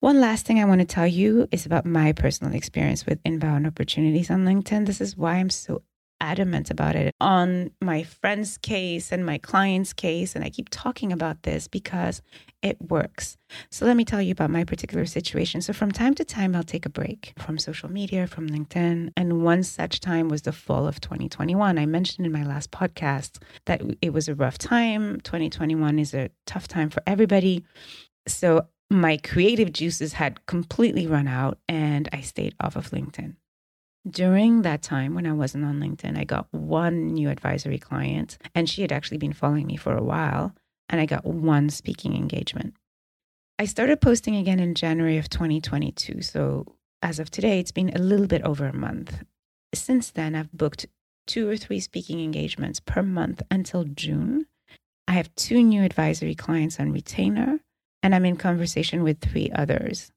One 0.00 0.20
last 0.20 0.46
thing 0.46 0.60
I 0.60 0.64
want 0.64 0.80
to 0.80 0.84
tell 0.84 1.06
you 1.06 1.48
is 1.50 1.66
about 1.66 1.84
my 1.84 2.12
personal 2.12 2.54
experience 2.54 3.06
with 3.06 3.20
inbound 3.24 3.66
opportunities 3.66 4.30
on 4.30 4.44
LinkedIn. 4.44 4.86
This 4.86 5.00
is 5.00 5.16
why 5.16 5.34
I'm 5.34 5.50
so 5.50 5.82
adamant 6.20 6.70
about 6.70 6.96
it 6.96 7.14
on 7.20 7.70
my 7.80 8.02
friend's 8.02 8.56
case 8.58 9.12
and 9.12 9.24
my 9.24 9.38
client's 9.38 9.92
case. 9.92 10.34
And 10.34 10.44
I 10.44 10.50
keep 10.50 10.68
talking 10.70 11.12
about 11.12 11.42
this 11.42 11.68
because 11.68 12.22
it 12.62 12.76
works. 12.80 13.36
So 13.70 13.86
let 13.86 13.96
me 13.96 14.04
tell 14.04 14.20
you 14.20 14.32
about 14.32 14.50
my 14.50 14.64
particular 14.64 15.06
situation. 15.06 15.60
So 15.60 15.72
from 15.72 15.92
time 15.92 16.14
to 16.14 16.24
time, 16.24 16.54
I'll 16.54 16.62
take 16.62 16.86
a 16.86 16.90
break 16.90 17.32
from 17.38 17.58
social 17.58 17.90
media, 17.90 18.26
from 18.26 18.48
LinkedIn. 18.48 19.12
And 19.16 19.44
one 19.44 19.62
such 19.62 20.00
time 20.00 20.28
was 20.28 20.42
the 20.42 20.52
fall 20.52 20.86
of 20.86 21.00
2021. 21.00 21.78
I 21.78 21.86
mentioned 21.86 22.26
in 22.26 22.32
my 22.32 22.44
last 22.44 22.70
podcast 22.70 23.38
that 23.66 23.82
it 24.02 24.12
was 24.12 24.28
a 24.28 24.34
rough 24.34 24.58
time. 24.58 25.20
2021 25.20 25.98
is 25.98 26.14
a 26.14 26.30
tough 26.46 26.66
time 26.68 26.90
for 26.90 27.02
everybody. 27.06 27.64
So 28.26 28.66
my 28.90 29.18
creative 29.18 29.72
juices 29.72 30.14
had 30.14 30.46
completely 30.46 31.06
run 31.06 31.28
out 31.28 31.58
and 31.68 32.08
I 32.12 32.22
stayed 32.22 32.54
off 32.60 32.76
of 32.76 32.90
LinkedIn. 32.90 33.36
During 34.08 34.62
that 34.62 34.82
time 34.82 35.14
when 35.14 35.26
I 35.26 35.32
wasn't 35.32 35.64
on 35.64 35.80
LinkedIn, 35.80 36.16
I 36.16 36.24
got 36.24 36.46
one 36.52 37.08
new 37.08 37.28
advisory 37.28 37.78
client, 37.78 38.38
and 38.54 38.68
she 38.68 38.82
had 38.82 38.92
actually 38.92 39.18
been 39.18 39.32
following 39.32 39.66
me 39.66 39.76
for 39.76 39.96
a 39.96 40.02
while, 40.02 40.54
and 40.88 41.00
I 41.00 41.06
got 41.06 41.26
one 41.26 41.68
speaking 41.68 42.14
engagement. 42.14 42.74
I 43.58 43.64
started 43.64 44.00
posting 44.00 44.36
again 44.36 44.60
in 44.60 44.74
January 44.74 45.18
of 45.18 45.28
2022. 45.28 46.22
So 46.22 46.64
as 47.02 47.18
of 47.18 47.30
today, 47.30 47.58
it's 47.58 47.72
been 47.72 47.90
a 47.94 47.98
little 47.98 48.28
bit 48.28 48.42
over 48.42 48.66
a 48.66 48.72
month. 48.72 49.24
Since 49.74 50.10
then, 50.10 50.34
I've 50.34 50.52
booked 50.52 50.86
two 51.26 51.48
or 51.48 51.56
three 51.56 51.80
speaking 51.80 52.20
engagements 52.20 52.80
per 52.80 53.02
month 53.02 53.42
until 53.50 53.84
June. 53.84 54.46
I 55.06 55.12
have 55.12 55.34
two 55.34 55.62
new 55.62 55.82
advisory 55.82 56.34
clients 56.34 56.78
on 56.78 56.92
retainer, 56.92 57.60
and 58.02 58.14
I'm 58.14 58.24
in 58.24 58.36
conversation 58.36 59.02
with 59.02 59.20
three 59.20 59.50
others. 59.54 60.12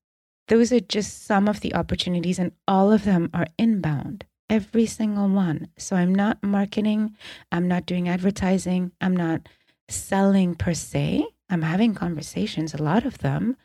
Those 0.48 0.72
are 0.72 0.80
just 0.80 1.26
some 1.26 1.48
of 1.48 1.62
the 1.62 1.74
opportunities, 1.76 2.40
and 2.40 2.52
all 2.68 2.92
of 2.92 3.06
them 3.06 3.30
are 3.34 3.48
inbound, 3.58 4.26
every 4.50 4.86
single 4.86 5.30
one. 5.30 5.68
So 5.78 5.96
I'm 5.96 6.14
not 6.14 6.44
marketing, 6.44 7.16
I'm 7.52 7.68
not 7.68 7.86
doing 7.86 8.10
advertising, 8.10 8.92
I'm 9.00 9.16
not 9.16 9.48
selling 9.88 10.56
per 10.56 10.74
se. 10.74 11.26
I'm 11.50 11.64
having 11.64 11.94
conversations, 11.94 12.74
a 12.74 12.82
lot 12.82 13.06
of 13.06 13.18
them, 13.18 13.58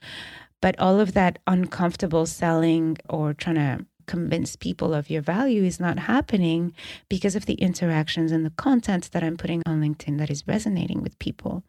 but 0.60 0.78
all 0.80 0.98
of 0.98 1.12
that 1.12 1.38
uncomfortable 1.46 2.26
selling 2.26 2.98
or 3.08 3.32
trying 3.32 3.54
to 3.54 3.86
convince 4.06 4.56
people 4.56 4.92
of 4.92 5.08
your 5.08 5.22
value 5.22 5.62
is 5.62 5.78
not 5.78 6.00
happening 6.00 6.74
because 7.08 7.36
of 7.36 7.46
the 7.46 7.54
interactions 7.54 8.32
and 8.32 8.44
the 8.44 8.50
content 8.50 9.10
that 9.12 9.22
I'm 9.22 9.36
putting 9.36 9.62
on 9.66 9.80
LinkedIn 9.80 10.18
that 10.18 10.30
is 10.30 10.46
resonating 10.46 11.00
with 11.02 11.18
people. 11.20 11.62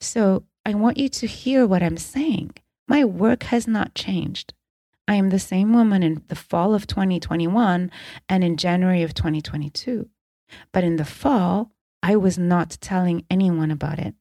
So 0.00 0.44
I 0.64 0.74
want 0.74 0.98
you 0.98 1.08
to 1.08 1.26
hear 1.26 1.66
what 1.66 1.82
I'm 1.82 1.96
saying. 1.96 2.54
My 2.88 3.04
work 3.04 3.44
has 3.44 3.66
not 3.66 3.94
changed. 3.94 4.52
I 5.08 5.14
am 5.14 5.30
the 5.30 5.38
same 5.38 5.72
woman 5.72 6.02
in 6.02 6.22
the 6.28 6.34
fall 6.34 6.74
of 6.74 6.86
2021 6.86 7.90
and 8.28 8.44
in 8.44 8.56
January 8.56 9.02
of 9.02 9.14
2022. 9.14 10.08
But 10.72 10.84
in 10.84 10.96
the 10.96 11.04
fall, 11.04 11.72
I 12.02 12.16
was 12.16 12.38
not 12.38 12.78
telling 12.80 13.24
anyone 13.30 13.70
about 13.70 13.98
it. 13.98 14.14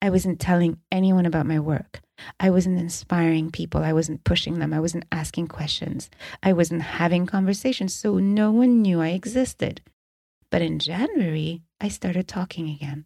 I 0.00 0.10
wasn't 0.10 0.40
telling 0.40 0.78
anyone 0.90 1.26
about 1.26 1.46
my 1.46 1.60
work. 1.60 2.00
I 2.40 2.50
wasn't 2.50 2.78
inspiring 2.78 3.50
people. 3.50 3.82
I 3.82 3.92
wasn't 3.92 4.24
pushing 4.24 4.58
them. 4.58 4.72
I 4.72 4.80
wasn't 4.80 5.04
asking 5.12 5.48
questions. 5.48 6.10
I 6.42 6.52
wasn't 6.52 6.82
having 6.82 7.26
conversations. 7.26 7.94
So 7.94 8.18
no 8.18 8.50
one 8.50 8.82
knew 8.82 9.00
I 9.00 9.08
existed. 9.08 9.80
But 10.50 10.62
in 10.62 10.78
January, 10.78 11.62
I 11.80 11.88
started 11.88 12.28
talking 12.28 12.68
again. 12.68 13.04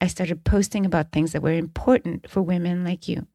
I 0.00 0.06
started 0.06 0.44
posting 0.44 0.86
about 0.86 1.12
things 1.12 1.32
that 1.32 1.42
were 1.42 1.52
important 1.52 2.30
for 2.30 2.40
women 2.40 2.84
like 2.84 3.06
you, 3.06 3.26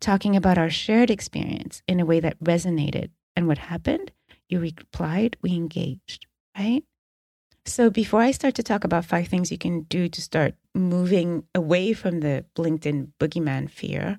talking 0.00 0.36
about 0.36 0.58
our 0.58 0.70
shared 0.70 1.10
experience 1.10 1.82
in 1.86 2.00
a 2.00 2.06
way 2.06 2.20
that 2.20 2.38
resonated. 2.40 3.10
And 3.36 3.46
what 3.46 3.58
happened? 3.58 4.12
You 4.48 4.60
replied, 4.60 5.36
we 5.42 5.54
engaged, 5.54 6.26
right? 6.58 6.82
So, 7.66 7.90
before 7.90 8.20
I 8.20 8.30
start 8.30 8.54
to 8.56 8.62
talk 8.62 8.84
about 8.84 9.04
five 9.04 9.28
things 9.28 9.52
you 9.52 9.58
can 9.58 9.82
do 9.82 10.08
to 10.08 10.22
start 10.22 10.54
moving 10.74 11.44
away 11.54 11.92
from 11.92 12.20
the 12.20 12.44
LinkedIn 12.56 13.12
boogeyman 13.20 13.70
fear, 13.70 14.18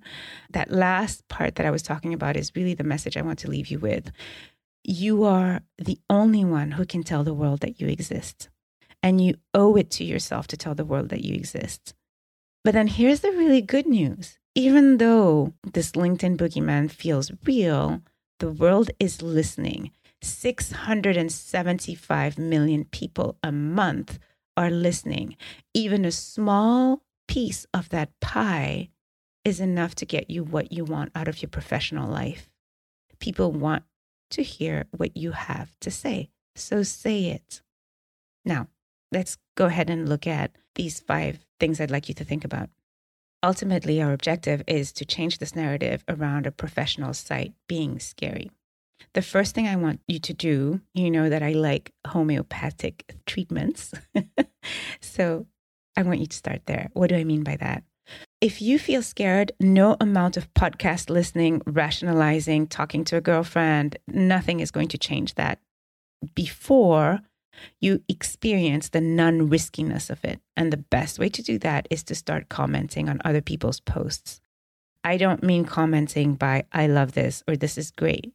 that 0.52 0.72
last 0.72 1.28
part 1.28 1.56
that 1.56 1.66
I 1.66 1.72
was 1.72 1.82
talking 1.82 2.14
about 2.14 2.38
is 2.38 2.56
really 2.56 2.76
the 2.76 2.84
message 2.84 3.18
I 3.18 3.24
want 3.24 3.40
to 3.40 3.50
leave 3.50 3.68
you 3.68 3.80
with. 3.80 4.12
You 4.84 5.24
are 5.24 5.62
the 5.78 6.00
only 6.10 6.46
one 6.46 6.72
who 6.72 6.86
can 6.86 7.04
tell 7.04 7.24
the 7.24 7.34
world 7.34 7.62
that 7.62 7.82
you 7.82 7.88
exist. 7.88 8.50
And 9.04 9.20
you 9.20 9.36
owe 9.54 9.76
it 9.76 9.90
to 9.92 10.04
yourself 10.04 10.46
to 10.48 10.58
tell 10.58 10.76
the 10.76 10.86
world 10.86 11.10
that 11.10 11.26
you 11.26 11.34
exist. 11.34 11.96
But 12.64 12.76
then 12.76 12.88
here's 12.88 13.22
the 13.22 13.32
really 13.32 13.62
good 13.62 13.88
news. 13.88 14.38
Even 14.56 14.98
though 14.98 15.54
this 15.72 15.94
LinkedIn 15.94 16.36
boogeyman 16.36 16.92
feels 16.92 17.32
real, 17.46 18.02
the 18.40 18.52
world 18.52 18.92
is 19.00 19.22
listening 19.22 19.92
675 20.24 22.38
million 22.38 22.86
people 22.86 23.36
a 23.42 23.52
month 23.52 24.20
are 24.58 24.70
listening. 24.70 25.36
Even 25.74 26.06
a 26.06 26.12
small 26.12 27.02
piece 27.28 27.66
of 27.74 27.90
that 27.90 28.12
pie 28.20 28.90
is 29.44 29.60
enough 29.60 29.96
to 29.96 30.06
get 30.06 30.30
you 30.30 30.44
what 30.44 30.72
you 30.72 30.84
want 30.84 31.12
out 31.16 31.28
of 31.28 31.42
your 31.42 31.50
professional 31.50 32.08
life. 32.10 32.48
People 33.20 33.52
want 33.52 33.84
to 34.32 34.44
hear 34.44 34.86
what 34.92 35.18
you 35.18 35.32
have 35.32 35.76
to 35.80 35.90
say. 35.90 36.30
So 36.56 36.84
say 36.84 37.26
it. 37.26 37.64
Now, 38.46 38.68
let's 39.12 39.38
go 39.56 39.66
ahead 39.66 39.90
and 39.90 40.08
look 40.08 40.28
at 40.28 40.52
these 40.76 41.00
five 41.00 41.44
things 41.60 41.82
I'd 41.82 41.90
like 41.90 42.10
you 42.10 42.16
to 42.16 42.26
think 42.26 42.46
about. 42.46 42.70
Ultimately, 43.44 44.02
our 44.02 44.14
objective 44.14 44.64
is 44.68 44.92
to 44.94 45.06
change 45.06 45.40
this 45.40 45.56
narrative 45.56 46.04
around 46.08 46.46
a 46.46 46.52
professional 46.52 47.14
site 47.14 47.54
being 47.68 48.00
scary. 48.00 48.52
The 49.14 49.24
first 49.24 49.56
thing 49.56 49.68
I 49.68 49.76
want 49.76 50.00
you 50.08 50.20
to 50.20 50.34
do, 50.34 50.82
you 50.94 51.10
know 51.10 51.28
that 51.28 51.42
I 51.42 51.54
like 51.54 51.92
homeopathic 52.08 53.16
treatments. 53.26 53.94
so 55.02 55.48
I 55.98 56.04
want 56.04 56.20
you 56.20 56.28
to 56.28 56.38
start 56.38 56.62
there. 56.68 56.90
What 56.94 57.10
do 57.10 57.16
I 57.16 57.24
mean 57.24 57.44
by 57.44 57.58
that? 57.58 57.84
If 58.42 58.62
you 58.62 58.78
feel 58.78 59.02
scared, 59.02 59.52
no 59.60 59.98
amount 60.00 60.38
of 60.38 60.54
podcast 60.54 61.10
listening, 61.10 61.62
rationalizing, 61.66 62.68
talking 62.68 63.04
to 63.06 63.18
a 63.18 63.22
girlfriend, 63.22 63.98
nothing 64.08 64.60
is 64.60 64.72
going 64.72 64.90
to 64.90 64.98
change 64.98 65.36
that 65.36 65.60
before 66.36 67.20
you 67.80 68.04
experience 68.08 68.90
the 68.90 69.02
non 69.02 69.50
riskiness 69.50 70.10
of 70.10 70.24
it. 70.24 70.40
And 70.56 70.72
the 70.72 70.78
best 70.78 71.20
way 71.20 71.30
to 71.30 71.42
do 71.42 71.58
that 71.60 71.88
is 71.90 72.04
to 72.04 72.16
start 72.16 72.50
commenting 72.50 73.10
on 73.10 73.22
other 73.24 73.42
people's 73.42 73.80
posts. 73.80 74.42
I 75.04 75.18
don't 75.18 75.44
mean 75.44 75.66
commenting 75.66 76.36
by, 76.36 76.66
I 76.72 76.88
love 76.88 77.14
this 77.14 77.44
or 77.48 77.56
this 77.56 77.78
is 77.78 77.92
great. 77.92 78.34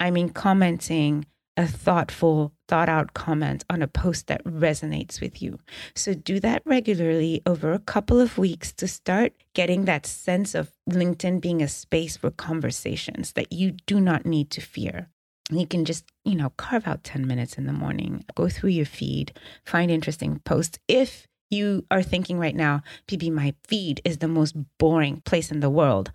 I 0.00 0.10
mean 0.10 0.30
commenting 0.30 1.26
a 1.58 1.66
thoughtful, 1.66 2.52
thought 2.68 2.88
out 2.88 3.14
comment 3.14 3.64
on 3.68 3.82
a 3.82 3.88
post 3.88 4.28
that 4.28 4.44
resonates 4.44 5.20
with 5.20 5.42
you. 5.42 5.58
So 5.94 6.14
do 6.14 6.38
that 6.38 6.62
regularly 6.64 7.42
over 7.44 7.72
a 7.72 7.80
couple 7.80 8.20
of 8.20 8.38
weeks 8.38 8.72
to 8.74 8.86
start 8.86 9.32
getting 9.54 9.84
that 9.84 10.06
sense 10.06 10.54
of 10.54 10.70
LinkedIn 10.88 11.40
being 11.40 11.60
a 11.60 11.68
space 11.68 12.16
for 12.16 12.30
conversations 12.30 13.32
that 13.32 13.52
you 13.52 13.72
do 13.86 14.00
not 14.00 14.24
need 14.24 14.50
to 14.50 14.60
fear. 14.60 15.08
You 15.50 15.66
can 15.66 15.84
just, 15.84 16.04
you 16.24 16.34
know, 16.34 16.50
carve 16.50 16.86
out 16.86 17.04
10 17.04 17.26
minutes 17.26 17.56
in 17.56 17.66
the 17.66 17.72
morning, 17.72 18.24
go 18.34 18.48
through 18.48 18.70
your 18.70 18.86
feed, 18.86 19.32
find 19.64 19.90
interesting 19.90 20.40
posts. 20.44 20.78
If 20.88 21.26
you 21.50 21.86
are 21.90 22.02
thinking 22.02 22.38
right 22.38 22.54
now, 22.54 22.82
PB, 23.06 23.32
my 23.32 23.54
feed 23.66 24.02
is 24.04 24.18
the 24.18 24.28
most 24.28 24.54
boring 24.78 25.22
place 25.24 25.50
in 25.50 25.60
the 25.60 25.70
world 25.70 26.12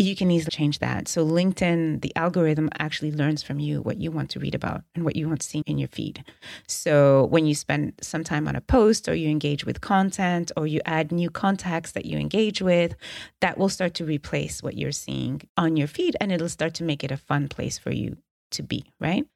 you 0.00 0.16
can 0.16 0.30
easily 0.30 0.50
change 0.50 0.78
that. 0.78 1.08
So, 1.08 1.26
LinkedIn, 1.26 2.00
the 2.00 2.14
algorithm 2.16 2.70
actually 2.78 3.12
learns 3.12 3.42
from 3.42 3.60
you 3.60 3.82
what 3.82 4.00
you 4.00 4.10
want 4.10 4.30
to 4.30 4.40
read 4.40 4.54
about 4.54 4.82
and 4.94 5.04
what 5.04 5.14
you 5.14 5.28
want 5.28 5.40
to 5.42 5.46
see 5.46 5.62
in 5.66 5.78
your 5.78 5.88
feed. 5.88 6.24
So, 6.66 7.26
when 7.26 7.46
you 7.46 7.54
spend 7.54 7.94
some 8.00 8.24
time 8.24 8.48
on 8.48 8.56
a 8.56 8.60
post 8.60 9.08
or 9.08 9.14
you 9.14 9.28
engage 9.28 9.64
with 9.66 9.80
content 9.80 10.52
or 10.56 10.66
you 10.66 10.80
add 10.86 11.12
new 11.12 11.30
contacts 11.30 11.92
that 11.92 12.06
you 12.06 12.18
engage 12.18 12.62
with, 12.62 12.96
that 13.40 13.58
will 13.58 13.68
start 13.68 13.94
to 13.94 14.04
replace 14.04 14.62
what 14.62 14.76
you're 14.76 14.92
seeing 14.92 15.42
on 15.56 15.76
your 15.76 15.88
feed 15.88 16.16
and 16.20 16.32
it'll 16.32 16.48
start 16.48 16.74
to 16.74 16.84
make 16.84 17.04
it 17.04 17.10
a 17.10 17.16
fun 17.16 17.48
place 17.48 17.76
for 17.76 17.92
you 17.92 18.16
to 18.50 18.62
be, 18.62 18.84
right? 19.00 19.26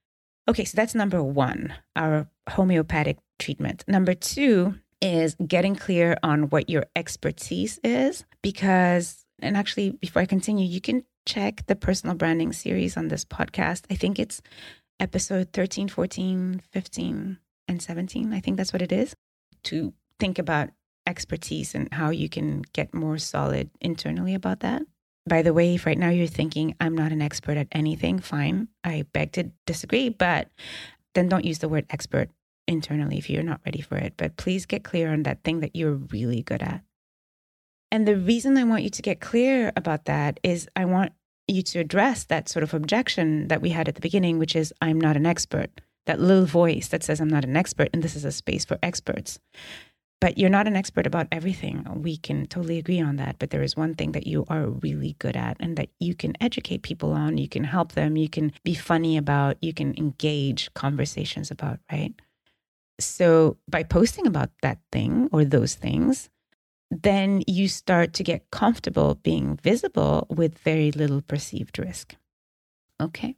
Okay, 0.49 0.65
so 0.65 0.77
that's 0.77 0.95
number 0.95 1.23
one, 1.23 1.75
our 1.97 2.29
homeopathic 2.51 3.19
treatment. 3.39 3.85
Number 3.89 4.15
two 4.15 4.75
is 5.01 5.37
getting 5.47 5.75
clear 5.75 6.17
on 6.23 6.45
what 6.51 6.69
your 6.69 6.87
expertise 6.97 7.79
is 7.83 8.25
because 8.43 9.25
and 9.41 9.57
actually, 9.57 9.91
before 9.91 10.23
I 10.23 10.27
continue, 10.27 10.67
you 10.67 10.81
can 10.81 11.05
check 11.27 11.67
the 11.67 11.77
personal 11.77 12.15
branding 12.15 12.53
series 12.53 12.97
on 12.97 13.09
this 13.09 13.25
podcast. 13.25 13.85
I 13.91 13.95
think 13.95 14.19
it's 14.19 14.41
episode 15.01 15.53
13, 15.53 15.89
14, 15.89 16.63
15, 16.71 17.39
and 17.69 17.83
17. 17.83 18.33
I 18.33 18.41
think 18.41 18.57
that's 18.57 18.73
what 18.73 18.83
it 18.83 18.93
is 18.93 19.15
to 19.65 19.93
think 20.19 20.39
about 20.39 20.71
expertise 21.07 21.75
and 21.75 21.93
how 21.93 22.11
you 22.11 22.29
can 22.29 22.63
get 22.73 22.95
more 22.95 23.19
solid 23.19 23.71
internally 23.81 24.35
about 24.35 24.61
that. 24.61 24.83
By 25.27 25.43
the 25.43 25.55
way, 25.55 25.75
if 25.75 25.87
right 25.87 25.99
now 25.99 26.11
you're 26.11 26.27
thinking, 26.27 26.75
I'm 26.81 26.95
not 26.95 27.13
an 27.13 27.23
expert 27.23 27.57
at 27.57 27.69
anything, 27.73 28.19
fine. 28.19 28.69
I 28.83 29.07
beg 29.13 29.33
to 29.33 29.51
disagree, 29.67 30.11
but 30.11 30.49
then 31.15 31.29
don't 31.29 31.45
use 31.45 31.61
the 31.61 31.69
word 31.69 31.87
expert 31.91 32.29
internally 32.67 33.19
if 33.19 33.31
you're 33.31 33.43
not 33.43 33.61
ready 33.65 33.81
for 33.81 33.97
it. 33.97 34.15
But 34.17 34.37
please 34.37 34.67
get 34.67 34.85
clear 34.85 35.13
on 35.13 35.23
that 35.23 35.43
thing 35.43 35.61
that 35.61 35.75
you're 35.75 35.95
really 35.95 36.43
good 36.43 36.63
at. 36.63 36.83
And 37.91 38.09
the 38.09 38.17
reason 38.17 38.59
I 38.59 38.65
want 38.65 38.83
you 38.83 38.91
to 38.91 39.03
get 39.03 39.21
clear 39.21 39.73
about 39.77 40.07
that 40.07 40.41
is 40.43 40.69
I 40.75 40.85
want 40.85 41.13
you 41.47 41.63
to 41.63 41.79
address 41.79 42.25
that 42.25 42.49
sort 42.49 42.63
of 42.63 42.75
objection 42.75 43.49
that 43.49 43.63
we 43.63 43.71
had 43.71 43.89
at 43.89 43.95
the 43.95 44.01
beginning, 44.01 44.39
which 44.39 44.57
is 44.57 44.73
I'm 44.81 45.01
not 45.01 45.17
an 45.17 45.27
expert. 45.27 45.81
That 46.07 46.21
little 46.21 46.47
voice 46.47 46.89
that 46.89 47.03
says 47.03 47.21
I'm 47.21 47.29
not 47.29 47.45
an 47.45 47.57
expert 47.57 47.91
and 47.93 48.03
this 48.03 48.17
is 48.17 48.25
a 48.25 48.33
space 48.33 48.65
for 48.65 48.79
experts. 48.83 49.39
But 50.21 50.39
you're 50.39 50.51
not 50.51 50.67
an 50.67 50.77
expert 50.77 51.07
about 51.07 51.29
everything. 51.31 51.87
We 52.03 52.17
can 52.17 52.47
totally 52.47 52.79
agree 52.79 53.01
on 53.01 53.17
that. 53.17 53.37
But 53.39 53.51
there 53.51 53.63
is 53.63 53.77
one 53.77 53.95
thing 53.95 54.13
that 54.13 54.27
you 54.27 54.45
are 54.49 54.69
really 54.69 55.17
good 55.19 55.37
at 55.37 55.57
and 55.61 55.77
that 55.77 55.91
you 56.01 56.15
can 56.15 56.35
educate 56.41 56.83
people 56.83 57.13
on, 57.13 57.37
you 57.37 57.49
can 57.49 57.65
help 57.65 57.93
them, 57.93 58.17
you 58.17 58.29
can 58.29 58.53
be 58.65 58.75
funny 58.75 59.19
about, 59.19 59.59
you 59.61 59.75
can 59.75 59.95
engage 59.99 60.73
conversations 60.73 61.51
about, 61.51 61.79
right? 61.93 62.15
So 62.99 63.59
by 63.69 63.83
posting 63.83 64.27
about 64.27 64.51
that 64.63 64.79
thing 64.93 65.29
or 65.33 65.45
those 65.45 65.75
things, 65.75 66.31
then 66.91 67.43
you 67.47 67.69
start 67.69 68.13
to 68.15 68.23
get 68.23 68.51
comfortable 68.51 69.17
being 69.17 69.57
visible 69.63 70.27
with 70.31 70.59
very 70.59 70.93
little 70.93 71.21
perceived 71.21 71.79
risk. 71.79 72.15
Okay. 73.01 73.37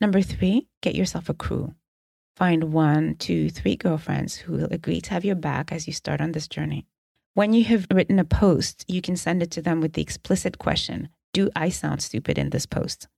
Number 0.00 0.20
three, 0.20 0.68
get 0.82 0.94
yourself 0.94 1.28
a 1.28 1.34
crew. 1.34 1.74
Find 2.36 2.72
one, 2.72 3.16
two, 3.16 3.50
three 3.50 3.76
girlfriends 3.76 4.36
who 4.36 4.52
will 4.52 4.68
agree 4.70 5.00
to 5.02 5.10
have 5.10 5.24
your 5.24 5.34
back 5.34 5.70
as 5.70 5.86
you 5.86 5.92
start 5.92 6.20
on 6.20 6.32
this 6.32 6.48
journey. 6.48 6.86
When 7.34 7.52
you 7.52 7.64
have 7.64 7.86
written 7.92 8.18
a 8.18 8.24
post, 8.24 8.84
you 8.88 9.00
can 9.02 9.16
send 9.16 9.42
it 9.42 9.50
to 9.52 9.62
them 9.62 9.80
with 9.80 9.92
the 9.94 10.02
explicit 10.02 10.58
question 10.58 11.08
Do 11.32 11.50
I 11.56 11.68
sound 11.68 12.02
stupid 12.02 12.38
in 12.38 12.50
this 12.50 12.66
post? 12.66 13.08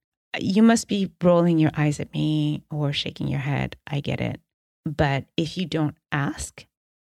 You 0.40 0.62
must 0.62 0.88
be 0.88 1.12
rolling 1.22 1.58
your 1.58 1.70
eyes 1.76 2.00
at 2.00 2.12
me 2.12 2.62
or 2.70 2.92
shaking 2.92 3.28
your 3.28 3.40
head. 3.40 3.76
I 3.86 4.00
get 4.00 4.20
it. 4.20 4.40
But 4.84 5.24
if 5.36 5.56
you 5.56 5.66
don't 5.66 5.96
ask, 6.10 6.66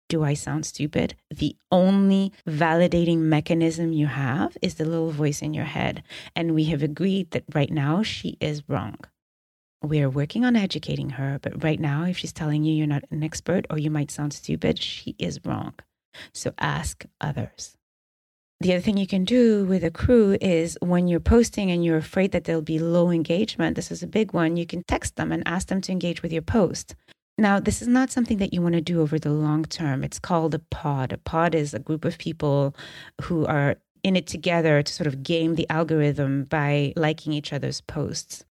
do 0.07 0.23
I 0.23 0.35
sound 0.35 0.65
stupid? 0.65 1.15
The 1.29 1.55
only 1.71 2.31
validating 2.47 3.19
mechanism 3.19 3.91
you 3.91 4.07
have 4.07 4.55
is 4.61 4.75
the 4.75 4.85
little 4.85 5.11
voice 5.11 5.41
in 5.41 5.53
your 5.53 5.65
head. 5.65 6.03
And 6.35 6.53
we 6.53 6.65
have 6.65 6.83
agreed 6.83 7.31
that 7.31 7.43
right 7.53 7.71
now 7.71 8.03
she 8.03 8.37
is 8.39 8.63
wrong. 8.67 8.97
We 9.85 10.01
are 10.01 10.09
working 10.09 10.45
on 10.45 10.55
educating 10.55 11.11
her, 11.11 11.39
but 11.41 11.63
right 11.63 11.79
now, 11.79 12.05
if 12.05 12.17
she's 12.17 12.33
telling 12.33 12.63
you 12.63 12.73
you're 12.73 12.87
not 12.87 13.03
an 13.11 13.23
expert 13.23 13.65
or 13.69 13.77
you 13.77 13.91
might 13.91 14.09
sound 14.09 14.33
stupid, 14.33 14.81
she 14.81 15.15
is 15.19 15.39
wrong. 15.45 15.73
So 16.33 16.53
ask 16.57 17.05
others. 17.21 17.77
The 18.61 18.73
other 18.73 18.81
thing 18.81 18.97
you 18.97 19.05
can 19.05 19.25
do 19.25 19.65
with 19.65 19.83
a 19.83 19.91
crew 19.91 20.37
is 20.41 20.77
when 20.81 21.07
you're 21.07 21.19
posting 21.19 21.69
and 21.69 21.85
you're 21.85 21.97
afraid 21.97 22.31
that 22.31 22.45
there'll 22.45 22.61
be 22.61 22.79
low 22.79 23.11
engagement, 23.11 23.75
this 23.75 23.91
is 23.91 24.01
a 24.01 24.07
big 24.07 24.33
one, 24.33 24.57
you 24.57 24.65
can 24.65 24.81
text 24.87 25.17
them 25.17 25.31
and 25.31 25.43
ask 25.45 25.67
them 25.67 25.81
to 25.81 25.91
engage 25.91 26.23
with 26.23 26.33
your 26.33 26.41
post. 26.41 26.95
Now, 27.37 27.59
this 27.59 27.81
is 27.81 27.87
not 27.87 28.11
something 28.11 28.37
that 28.37 28.53
you 28.53 28.61
want 28.61 28.75
to 28.75 28.81
do 28.81 29.01
over 29.01 29.19
the 29.19 29.31
long 29.31 29.65
term. 29.65 30.03
It's 30.03 30.19
called 30.19 30.55
a 30.55 30.59
pod. 30.59 31.11
A 31.11 31.17
pod 31.17 31.53
is 31.53 31.73
a 31.73 31.79
group 31.79 32.05
of 32.05 32.17
people 32.17 32.75
who 33.23 33.45
are 33.45 33.75
in 34.03 34.15
it 34.15 34.25
together 34.25 34.81
to 34.81 34.93
sort 34.93 35.07
of 35.07 35.21
game 35.21 35.55
the 35.55 35.69
algorithm 35.69 36.45
by 36.45 36.93
liking 36.95 37.33
each 37.33 37.51
other's 37.51 37.81
posts. 37.81 38.45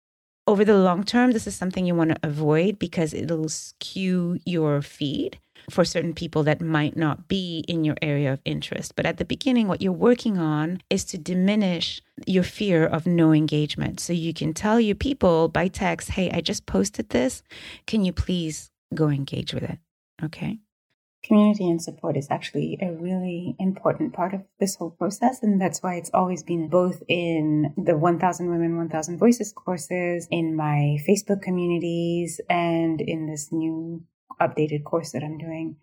Over 0.46 0.64
the 0.64 0.76
long 0.76 1.04
term, 1.04 1.32
this 1.32 1.46
is 1.46 1.56
something 1.56 1.86
you 1.86 1.94
want 1.94 2.10
to 2.10 2.18
avoid 2.22 2.78
because 2.78 3.14
it'll 3.14 3.48
skew 3.48 4.38
your 4.44 4.82
feed 4.82 5.38
for 5.70 5.86
certain 5.86 6.12
people 6.12 6.42
that 6.42 6.60
might 6.60 6.98
not 6.98 7.28
be 7.28 7.64
in 7.66 7.82
your 7.82 7.96
area 8.02 8.30
of 8.30 8.42
interest. 8.44 8.94
But 8.94 9.06
at 9.06 9.16
the 9.16 9.24
beginning, 9.24 9.68
what 9.68 9.80
you're 9.80 9.92
working 9.92 10.36
on 10.36 10.82
is 10.90 11.04
to 11.06 11.18
diminish 11.18 12.02
your 12.26 12.42
fear 12.42 12.84
of 12.84 13.06
no 13.06 13.32
engagement. 13.32 14.00
So 14.00 14.12
you 14.12 14.34
can 14.34 14.52
tell 14.52 14.78
your 14.78 14.94
people 14.94 15.48
by 15.48 15.68
text, 15.68 16.10
hey, 16.10 16.30
I 16.30 16.42
just 16.42 16.66
posted 16.66 17.08
this. 17.08 17.42
Can 17.86 18.04
you 18.04 18.12
please 18.12 18.70
go 18.94 19.08
engage 19.08 19.54
with 19.54 19.62
it? 19.62 19.78
Okay. 20.22 20.58
Community 21.24 21.70
and 21.70 21.80
support 21.80 22.18
is 22.18 22.28
actually 22.30 22.78
a 22.82 22.92
really 22.92 23.56
important 23.58 24.12
part 24.12 24.34
of 24.34 24.42
this 24.60 24.76
whole 24.76 24.90
process. 24.90 25.42
And 25.42 25.58
that's 25.58 25.82
why 25.82 25.94
it's 25.94 26.10
always 26.12 26.42
been 26.42 26.68
both 26.68 27.02
in 27.08 27.72
the 27.78 27.96
1000 27.96 28.50
Women, 28.50 28.76
1000 28.76 29.18
Voices 29.18 29.50
courses, 29.50 30.28
in 30.30 30.54
my 30.54 30.98
Facebook 31.08 31.40
communities, 31.40 32.42
and 32.50 33.00
in 33.00 33.26
this 33.26 33.50
new 33.50 34.04
updated 34.38 34.84
course 34.84 35.12
that 35.12 35.22
I'm 35.22 35.38
doing. 35.38 35.76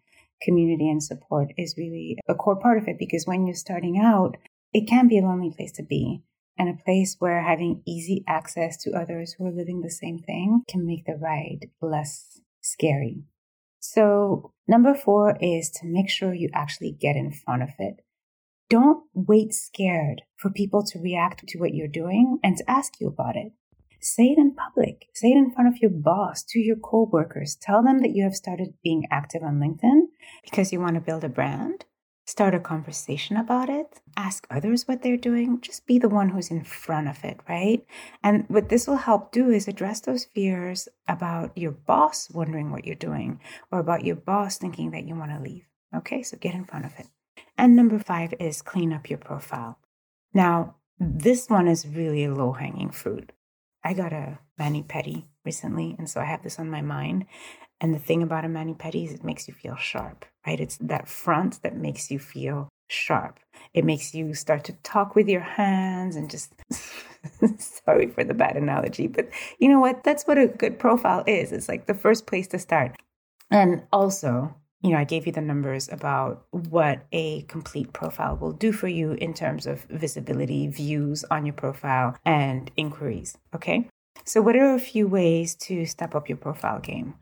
Community 0.43 0.89
and 0.89 1.03
support 1.03 1.49
is 1.57 1.75
really 1.75 2.17
a 2.27 2.35
core 2.35 2.59
part 2.59 2.77
of 2.77 2.87
it 2.87 2.99
because 2.99 3.25
when 3.25 3.47
you're 3.47 3.55
starting 3.55 3.99
out, 3.99 4.37
it 4.73 4.87
can 4.87 5.07
be 5.07 5.17
a 5.17 5.23
lonely 5.23 5.51
place 5.55 5.71
to 5.73 5.83
be 5.83 6.21
and 6.57 6.69
a 6.69 6.83
place 6.83 7.15
where 7.17 7.41
having 7.41 7.81
easy 7.87 8.23
access 8.27 8.77
to 8.83 8.91
others 8.91 9.33
who 9.33 9.45
are 9.47 9.51
living 9.51 9.81
the 9.81 9.89
same 9.89 10.19
thing 10.19 10.61
can 10.69 10.85
make 10.85 11.05
the 11.05 11.15
ride 11.15 11.69
less 11.81 12.41
scary. 12.61 13.23
So, 13.81 14.53
number 14.67 14.93
four 14.93 15.37
is 15.41 15.71
to 15.71 15.87
make 15.87 16.07
sure 16.07 16.35
you 16.35 16.49
actually 16.53 16.91
get 16.91 17.15
in 17.15 17.31
front 17.31 17.63
of 17.63 17.69
it. 17.79 18.05
Don't 18.69 19.03
wait 19.13 19.53
scared 19.53 20.21
for 20.37 20.51
people 20.51 20.85
to 20.85 20.99
react 20.99 21.47
to 21.47 21.57
what 21.57 21.73
you're 21.73 21.87
doing 21.87 22.37
and 22.43 22.55
to 22.57 22.69
ask 22.69 23.01
you 23.01 23.07
about 23.07 23.35
it. 23.35 23.51
Say 23.99 24.27
it 24.27 24.37
in 24.37 24.53
public. 24.53 25.07
Say 25.13 25.29
it 25.29 25.37
in 25.37 25.51
front 25.51 25.67
of 25.67 25.81
your 25.81 25.91
boss, 25.91 26.43
to 26.49 26.59
your 26.59 26.75
coworkers. 26.75 27.55
Tell 27.55 27.83
them 27.83 27.99
that 27.99 28.15
you 28.15 28.23
have 28.23 28.35
started 28.35 28.75
being 28.83 29.07
active 29.11 29.41
on 29.41 29.59
LinkedIn 29.59 30.01
because 30.43 30.71
you 30.71 30.79
want 30.79 30.95
to 30.95 31.01
build 31.01 31.23
a 31.23 31.29
brand 31.29 31.85
start 32.31 32.55
a 32.55 32.59
conversation 32.61 33.35
about 33.35 33.69
it, 33.69 33.99
ask 34.15 34.47
others 34.49 34.87
what 34.87 35.01
they're 35.03 35.17
doing, 35.17 35.59
just 35.59 35.85
be 35.85 35.99
the 35.99 36.07
one 36.07 36.29
who's 36.29 36.49
in 36.49 36.63
front 36.63 37.09
of 37.09 37.21
it, 37.25 37.37
right? 37.49 37.85
And 38.23 38.45
what 38.47 38.69
this 38.69 38.87
will 38.87 38.95
help 38.95 39.33
do 39.33 39.49
is 39.49 39.67
address 39.67 39.99
those 39.99 40.23
fears 40.23 40.87
about 41.09 41.57
your 41.57 41.71
boss 41.71 42.31
wondering 42.31 42.71
what 42.71 42.85
you're 42.85 42.95
doing 42.95 43.41
or 43.69 43.79
about 43.79 44.05
your 44.05 44.15
boss 44.15 44.57
thinking 44.57 44.91
that 44.91 45.05
you 45.05 45.13
want 45.13 45.31
to 45.31 45.43
leave. 45.43 45.65
Okay, 45.93 46.23
so 46.23 46.37
get 46.37 46.55
in 46.55 46.63
front 46.63 46.85
of 46.85 46.97
it. 46.97 47.07
And 47.57 47.75
number 47.75 47.99
five 47.99 48.33
is 48.39 48.61
clean 48.61 48.93
up 48.93 49.09
your 49.09 49.19
profile. 49.19 49.77
Now, 50.33 50.75
this 50.97 51.49
one 51.49 51.67
is 51.67 51.85
really 51.85 52.29
low 52.29 52.53
hanging 52.53 52.91
fruit. 52.91 53.33
I 53.83 53.93
got 53.93 54.13
a 54.13 54.39
mani 54.57 54.83
pedi 54.83 55.25
recently, 55.43 55.95
and 55.97 56.09
so 56.09 56.21
I 56.21 56.25
have 56.25 56.43
this 56.43 56.59
on 56.59 56.69
my 56.69 56.81
mind. 56.81 57.25
And 57.81 57.95
the 57.95 57.99
thing 57.99 58.21
about 58.21 58.45
a 58.45 58.49
mani 58.49 58.75
pedi 58.75 59.05
is 59.05 59.11
it 59.11 59.23
makes 59.23 59.47
you 59.47 59.55
feel 59.55 59.75
sharp, 59.75 60.25
right? 60.45 60.59
It's 60.59 60.77
that 60.77 61.09
front 61.09 61.63
that 61.63 61.75
makes 61.75 62.11
you 62.11 62.19
feel 62.19 62.69
sharp. 62.87 63.39
It 63.73 63.83
makes 63.83 64.13
you 64.13 64.35
start 64.35 64.63
to 64.65 64.73
talk 64.83 65.15
with 65.15 65.27
your 65.27 65.41
hands 65.41 66.15
and 66.15 66.29
just 66.29 66.53
sorry 67.57 68.07
for 68.07 68.23
the 68.23 68.35
bad 68.35 68.55
analogy, 68.55 69.07
but 69.07 69.29
you 69.57 69.67
know 69.67 69.79
what? 69.79 70.03
That's 70.03 70.27
what 70.27 70.37
a 70.37 70.47
good 70.47 70.77
profile 70.77 71.23
is. 71.25 71.51
It's 71.51 71.67
like 71.67 71.87
the 71.87 71.95
first 71.95 72.27
place 72.27 72.47
to 72.49 72.59
start. 72.59 72.95
And 73.49 73.83
also, 73.91 74.55
you 74.83 74.91
know, 74.91 74.97
I 74.97 75.03
gave 75.03 75.25
you 75.25 75.31
the 75.31 75.41
numbers 75.41 75.89
about 75.91 76.45
what 76.51 77.07
a 77.11 77.41
complete 77.43 77.93
profile 77.93 78.37
will 78.37 78.53
do 78.53 78.71
for 78.71 78.87
you 78.89 79.13
in 79.13 79.33
terms 79.33 79.65
of 79.65 79.83
visibility, 79.85 80.67
views 80.67 81.25
on 81.31 81.47
your 81.47 81.53
profile, 81.53 82.15
and 82.25 82.69
inquiries. 82.77 83.37
Okay. 83.55 83.89
So, 84.23 84.41
what 84.41 84.55
are 84.55 84.75
a 84.75 84.79
few 84.79 85.07
ways 85.07 85.55
to 85.55 85.85
step 85.85 86.13
up 86.13 86.29
your 86.29 86.37
profile 86.37 86.79
game? 86.79 87.15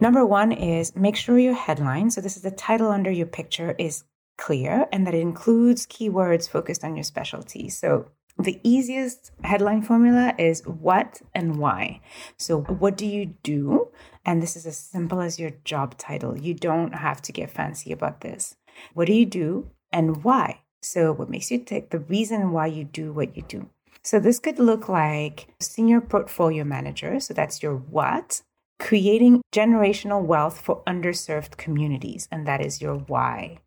Number 0.00 0.26
one 0.26 0.52
is 0.52 0.94
make 0.96 1.16
sure 1.16 1.38
your 1.38 1.54
headline, 1.54 2.10
so 2.10 2.20
this 2.20 2.36
is 2.36 2.42
the 2.42 2.50
title 2.50 2.90
under 2.90 3.10
your 3.10 3.26
picture, 3.26 3.74
is 3.78 4.04
clear 4.36 4.86
and 4.92 5.06
that 5.06 5.14
it 5.14 5.20
includes 5.20 5.86
keywords 5.86 6.48
focused 6.48 6.84
on 6.84 6.96
your 6.96 7.04
specialty. 7.04 7.68
So 7.68 8.10
the 8.38 8.60
easiest 8.64 9.30
headline 9.44 9.82
formula 9.82 10.34
is 10.38 10.66
what 10.66 11.22
and 11.34 11.56
why. 11.56 12.00
So, 12.36 12.62
what 12.62 12.96
do 12.96 13.06
you 13.06 13.26
do? 13.44 13.88
And 14.24 14.42
this 14.42 14.56
is 14.56 14.66
as 14.66 14.76
simple 14.76 15.20
as 15.20 15.38
your 15.38 15.52
job 15.64 15.96
title. 15.98 16.36
You 16.36 16.52
don't 16.54 16.94
have 16.94 17.22
to 17.22 17.32
get 17.32 17.50
fancy 17.50 17.92
about 17.92 18.22
this. 18.22 18.56
What 18.92 19.06
do 19.06 19.12
you 19.12 19.26
do 19.26 19.70
and 19.92 20.24
why? 20.24 20.62
So, 20.82 21.12
what 21.12 21.30
makes 21.30 21.52
you 21.52 21.58
tick, 21.58 21.90
the 21.90 22.00
reason 22.00 22.50
why 22.50 22.66
you 22.66 22.82
do 22.82 23.12
what 23.12 23.36
you 23.36 23.44
do. 23.46 23.70
So, 24.02 24.18
this 24.18 24.40
could 24.40 24.58
look 24.58 24.88
like 24.88 25.54
senior 25.60 26.00
portfolio 26.00 26.64
manager. 26.64 27.20
So, 27.20 27.34
that's 27.34 27.62
your 27.62 27.76
what 27.76 28.42
creating 28.84 29.40
generational 29.50 30.22
wealth 30.22 30.60
for 30.60 30.82
underserved 30.86 31.56
communities, 31.56 32.28
and 32.30 32.46
that 32.46 32.60
is 32.60 32.82
your 32.82 32.96
why. 32.96 33.58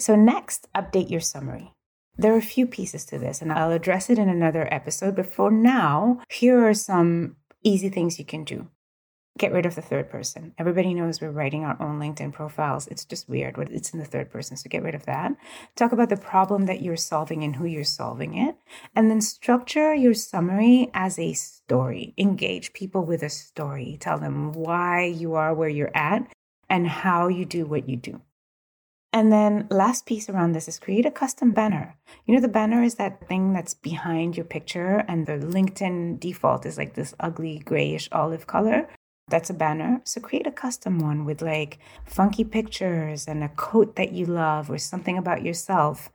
So, 0.00 0.16
next, 0.16 0.66
update 0.74 1.10
your 1.10 1.20
summary. 1.20 1.72
There 2.16 2.34
are 2.34 2.38
a 2.38 2.42
few 2.42 2.66
pieces 2.66 3.04
to 3.06 3.18
this, 3.18 3.40
and 3.40 3.52
I'll 3.52 3.70
address 3.70 4.10
it 4.10 4.18
in 4.18 4.28
another 4.28 4.68
episode. 4.74 5.14
But 5.14 5.32
for 5.32 5.50
now, 5.50 6.20
here 6.28 6.66
are 6.66 6.74
some 6.74 7.36
easy 7.62 7.88
things 7.88 8.18
you 8.18 8.24
can 8.24 8.42
do 8.42 8.68
get 9.38 9.52
rid 9.52 9.66
of 9.66 9.74
the 9.74 9.82
third 9.82 10.10
person. 10.10 10.54
Everybody 10.58 10.94
knows 10.94 11.20
we're 11.20 11.30
writing 11.30 11.64
our 11.64 11.76
own 11.80 11.98
LinkedIn 11.98 12.32
profiles. 12.32 12.86
It's 12.88 13.04
just 13.04 13.28
weird 13.28 13.56
it's 13.70 13.90
in 13.90 13.98
the 13.98 14.04
third 14.04 14.30
person. 14.30 14.56
So 14.56 14.68
get 14.68 14.82
rid 14.82 14.94
of 14.94 15.06
that. 15.06 15.32
Talk 15.74 15.92
about 15.92 16.10
the 16.10 16.16
problem 16.16 16.66
that 16.66 16.82
you're 16.82 16.96
solving 16.96 17.42
and 17.42 17.56
who 17.56 17.64
you're 17.64 17.84
solving 17.84 18.36
it. 18.36 18.56
And 18.94 19.10
then 19.10 19.20
structure 19.20 19.94
your 19.94 20.14
summary 20.14 20.90
as 20.92 21.18
a 21.18 21.32
story. 21.32 22.14
Engage 22.18 22.72
people 22.72 23.04
with 23.04 23.22
a 23.22 23.30
story. 23.30 23.96
Tell 24.00 24.18
them 24.18 24.52
why 24.52 25.04
you 25.04 25.34
are 25.34 25.54
where 25.54 25.68
you're 25.68 25.96
at 25.96 26.30
and 26.68 26.86
how 26.86 27.28
you 27.28 27.44
do 27.44 27.64
what 27.64 27.88
you 27.88 27.96
do. 27.96 28.20
And 29.14 29.30
then 29.30 29.66
last 29.70 30.06
piece 30.06 30.30
around 30.30 30.52
this 30.52 30.68
is 30.68 30.78
create 30.78 31.04
a 31.04 31.10
custom 31.10 31.50
banner. 31.52 31.96
You 32.24 32.34
know, 32.34 32.40
the 32.40 32.48
banner 32.48 32.82
is 32.82 32.94
that 32.94 33.28
thing 33.28 33.52
that's 33.52 33.74
behind 33.74 34.38
your 34.38 34.46
picture, 34.46 35.04
and 35.06 35.26
the 35.26 35.34
LinkedIn 35.34 36.18
default 36.18 36.64
is 36.64 36.78
like 36.78 36.94
this 36.94 37.14
ugly 37.20 37.58
grayish 37.58 38.08
olive 38.10 38.46
color. 38.46 38.88
That's 39.28 39.50
a 39.50 39.54
banner. 39.54 40.00
So 40.04 40.20
create 40.20 40.46
a 40.46 40.52
custom 40.52 40.98
one 40.98 41.24
with 41.24 41.42
like 41.42 41.78
funky 42.04 42.44
pictures 42.44 43.26
and 43.26 43.42
a 43.42 43.48
coat 43.48 43.96
that 43.96 44.12
you 44.12 44.26
love 44.26 44.70
or 44.70 44.78
something 44.78 45.16
about 45.16 45.42
yourself. 45.42 46.10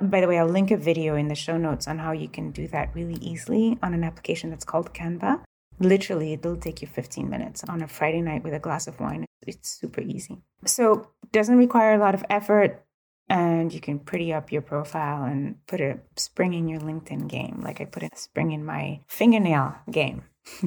By 0.00 0.20
the 0.20 0.28
way, 0.28 0.38
I'll 0.38 0.46
link 0.46 0.70
a 0.70 0.76
video 0.76 1.16
in 1.16 1.28
the 1.28 1.34
show 1.34 1.56
notes 1.56 1.88
on 1.88 1.98
how 1.98 2.12
you 2.12 2.28
can 2.28 2.52
do 2.52 2.66
that 2.68 2.94
really 2.94 3.18
easily 3.20 3.78
on 3.82 3.92
an 3.92 4.04
application 4.04 4.50
that's 4.50 4.64
called 4.64 4.94
Canva. 4.94 5.42
Literally, 5.78 6.34
it'll 6.34 6.56
take 6.56 6.82
you 6.82 6.88
15 6.88 7.28
minutes 7.28 7.64
on 7.64 7.82
a 7.82 7.88
Friday 7.88 8.20
night 8.20 8.44
with 8.44 8.54
a 8.54 8.58
glass 8.58 8.86
of 8.86 9.00
wine. 9.00 9.24
It's 9.46 9.70
super 9.80 10.02
easy. 10.02 10.42
So, 10.66 11.08
doesn't 11.32 11.56
require 11.56 11.94
a 11.94 11.98
lot 11.98 12.14
of 12.14 12.24
effort 12.28 12.84
and 13.30 13.72
you 13.72 13.80
can 13.80 14.00
pretty 14.00 14.32
up 14.32 14.50
your 14.50 14.60
profile 14.60 15.22
and 15.22 15.64
put 15.66 15.80
a 15.80 16.00
spring 16.16 16.52
in 16.52 16.68
your 16.68 16.80
LinkedIn 16.80 17.28
game, 17.28 17.60
like 17.62 17.80
I 17.80 17.84
put 17.84 18.02
a 18.02 18.10
spring 18.14 18.50
in 18.50 18.64
my 18.64 19.00
fingernail 19.06 19.76
game. 19.90 20.24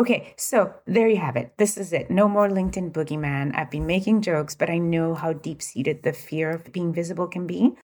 okay, 0.00 0.32
so 0.38 0.74
there 0.86 1.08
you 1.08 1.18
have 1.18 1.36
it. 1.36 1.52
This 1.58 1.76
is 1.76 1.92
it. 1.92 2.10
No 2.10 2.26
more 2.26 2.48
LinkedIn 2.48 2.90
boogeyman. 2.90 3.54
I've 3.54 3.70
been 3.70 3.86
making 3.86 4.22
jokes, 4.22 4.54
but 4.54 4.70
I 4.70 4.78
know 4.78 5.14
how 5.14 5.34
deep 5.34 5.60
seated 5.60 6.02
the 6.02 6.14
fear 6.14 6.50
of 6.50 6.72
being 6.72 6.94
visible 6.94 7.26
can 7.26 7.46
be, 7.46 7.76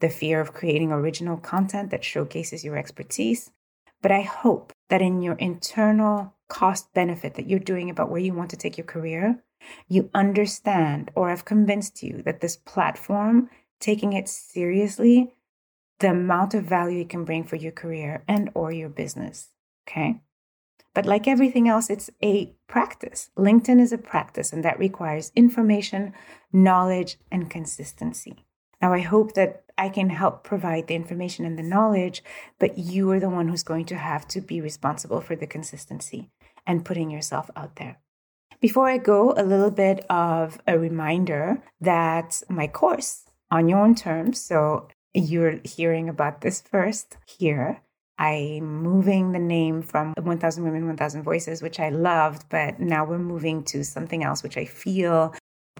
the 0.00 0.10
fear 0.10 0.38
of 0.40 0.52
creating 0.52 0.92
original 0.92 1.38
content 1.38 1.90
that 1.90 2.04
showcases 2.04 2.62
your 2.62 2.76
expertise. 2.76 3.50
But 4.02 4.12
I 4.12 4.20
hope 4.20 4.74
that 4.90 5.00
in 5.00 5.22
your 5.22 5.36
internal 5.36 6.34
cost 6.48 6.92
benefit 6.92 7.34
that 7.34 7.48
you're 7.48 7.58
doing 7.58 7.88
about 7.88 8.10
where 8.10 8.20
you 8.20 8.34
want 8.34 8.50
to 8.50 8.56
take 8.56 8.76
your 8.76 8.86
career, 8.86 9.42
you 9.88 10.10
understand 10.12 11.10
or 11.14 11.30
have 11.30 11.46
convinced 11.46 12.02
you 12.02 12.20
that 12.26 12.42
this 12.42 12.56
platform, 12.56 13.48
taking 13.80 14.12
it 14.12 14.28
seriously, 14.28 15.32
the 16.00 16.10
amount 16.10 16.52
of 16.52 16.64
value 16.64 17.00
it 17.00 17.08
can 17.08 17.24
bring 17.24 17.44
for 17.44 17.56
your 17.56 17.72
career 17.72 18.24
and 18.28 18.50
or 18.52 18.72
your 18.72 18.90
business. 18.90 19.48
Okay? 19.88 20.20
But 20.94 21.06
like 21.06 21.26
everything 21.26 21.68
else, 21.68 21.88
it's 21.88 22.10
a 22.22 22.52
practice. 22.66 23.30
LinkedIn 23.36 23.80
is 23.80 23.92
a 23.92 23.98
practice, 23.98 24.52
and 24.52 24.64
that 24.64 24.78
requires 24.78 25.32
information, 25.34 26.12
knowledge, 26.52 27.18
and 27.30 27.50
consistency. 27.50 28.44
Now, 28.80 28.92
I 28.92 29.00
hope 29.00 29.34
that 29.34 29.64
I 29.78 29.88
can 29.88 30.10
help 30.10 30.44
provide 30.44 30.86
the 30.86 30.94
information 30.94 31.44
and 31.44 31.58
the 31.58 31.62
knowledge, 31.62 32.22
but 32.58 32.76
you 32.76 33.10
are 33.10 33.20
the 33.20 33.30
one 33.30 33.48
who's 33.48 33.62
going 33.62 33.86
to 33.86 33.96
have 33.96 34.28
to 34.28 34.40
be 34.40 34.60
responsible 34.60 35.20
for 35.20 35.36
the 35.36 35.46
consistency 35.46 36.30
and 36.66 36.84
putting 36.84 37.10
yourself 37.10 37.50
out 37.56 37.76
there. 37.76 37.98
Before 38.60 38.88
I 38.88 38.98
go, 38.98 39.32
a 39.36 39.42
little 39.42 39.70
bit 39.70 40.04
of 40.10 40.60
a 40.66 40.78
reminder 40.78 41.62
that 41.80 42.42
my 42.48 42.66
course 42.66 43.24
on 43.50 43.68
your 43.68 43.80
own 43.80 43.94
terms, 43.94 44.40
so 44.40 44.88
you're 45.14 45.60
hearing 45.64 46.08
about 46.08 46.40
this 46.40 46.60
first 46.60 47.16
here, 47.26 47.82
I'm 48.18 48.82
moving 48.82 49.32
the 49.32 49.38
name 49.38 49.82
from 49.82 50.14
1000 50.20 50.64
Women, 50.64 50.86
1000 50.86 51.22
Voices, 51.22 51.62
which 51.62 51.80
I 51.80 51.88
loved, 51.88 52.48
but 52.48 52.78
now 52.78 53.04
we're 53.04 53.18
moving 53.18 53.64
to 53.64 53.84
something 53.84 54.22
else, 54.22 54.42
which 54.42 54.56
I 54.56 54.64
feel 54.64 55.34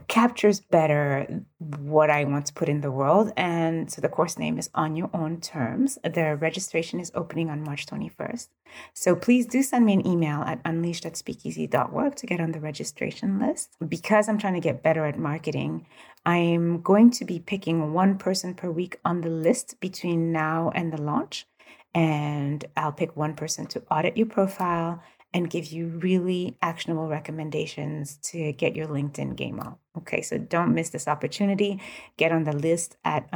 captures 0.09 0.61
better 0.61 1.43
what 1.59 2.11
I 2.11 2.25
want 2.25 2.47
to 2.47 2.53
put 2.53 2.69
in 2.69 2.81
the 2.81 2.91
world. 2.91 3.33
And 3.37 3.91
so 3.91 4.01
the 4.01 4.09
course 4.09 4.39
name 4.39 4.59
is 4.59 4.69
On 4.75 4.95
Your 4.97 5.09
Own 5.15 5.41
Terms. 5.41 5.99
The 6.03 6.37
registration 6.37 7.01
is 7.01 7.11
opening 7.15 7.49
on 7.49 7.63
March 7.63 7.87
21st. 7.87 8.49
So 8.93 9.17
please 9.17 9.47
do 9.47 9.63
send 9.63 9.87
me 9.87 9.95
an 9.95 10.07
email 10.07 10.43
at 10.43 10.61
unleashed 10.65 11.07
at 11.07 11.17
speakeasy.work 11.17 12.15
to 12.17 12.27
get 12.27 12.41
on 12.41 12.53
the 12.53 12.61
registration 12.61 13.39
list. 13.39 13.71
Because 13.87 14.29
I'm 14.29 14.39
trying 14.39 14.55
to 14.55 14.61
get 14.61 14.83
better 14.83 15.07
at 15.07 15.19
marketing, 15.19 15.87
I'm 16.27 16.83
going 16.83 17.11
to 17.13 17.25
be 17.25 17.39
picking 17.39 17.93
one 17.93 18.19
person 18.19 18.55
per 18.55 18.71
week 18.71 18.99
on 19.05 19.23
the 19.23 19.31
list 19.31 19.81
between 19.81 20.31
now 20.31 20.71
and 20.75 20.93
the 20.93 21.01
launch. 21.01 21.47
And 21.95 22.65
I'll 22.77 22.93
pick 22.93 23.17
one 23.17 23.35
person 23.35 23.67
to 23.67 23.83
audit 23.91 24.17
your 24.17 24.27
profile 24.27 25.03
and 25.35 25.49
give 25.49 25.67
you 25.67 25.87
really 25.87 26.57
actionable 26.61 27.09
recommendations 27.09 28.17
to 28.23 28.53
get 28.53 28.77
your 28.77 28.87
LinkedIn 28.87 29.37
game 29.37 29.61
on. 29.61 29.77
Okay, 29.99 30.23
so 30.23 30.39
don't 30.39 30.75
miss 30.75 30.91
this 30.91 31.09
opportunity. 31.09 31.81
Get 32.17 32.33
on 32.33 32.45
the 32.45 32.53
list 32.53 32.97
at 33.05 33.29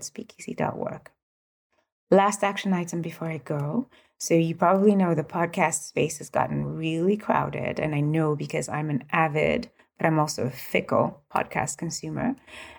speakeasy.work. 0.00 1.12
Last 2.10 2.44
action 2.44 2.72
item 2.72 3.02
before 3.02 3.28
I 3.28 3.38
go. 3.38 3.88
So, 4.18 4.34
you 4.34 4.54
probably 4.54 4.94
know 4.94 5.14
the 5.14 5.24
podcast 5.24 5.88
space 5.88 6.18
has 6.18 6.30
gotten 6.30 6.76
really 6.76 7.16
crowded. 7.16 7.80
And 7.80 7.94
I 7.94 8.00
know 8.00 8.36
because 8.36 8.68
I'm 8.68 8.88
an 8.88 9.04
avid, 9.10 9.70
but 9.98 10.06
I'm 10.06 10.18
also 10.18 10.44
a 10.44 10.50
fickle 10.50 11.22
podcast 11.34 11.76
consumer. 11.76 12.36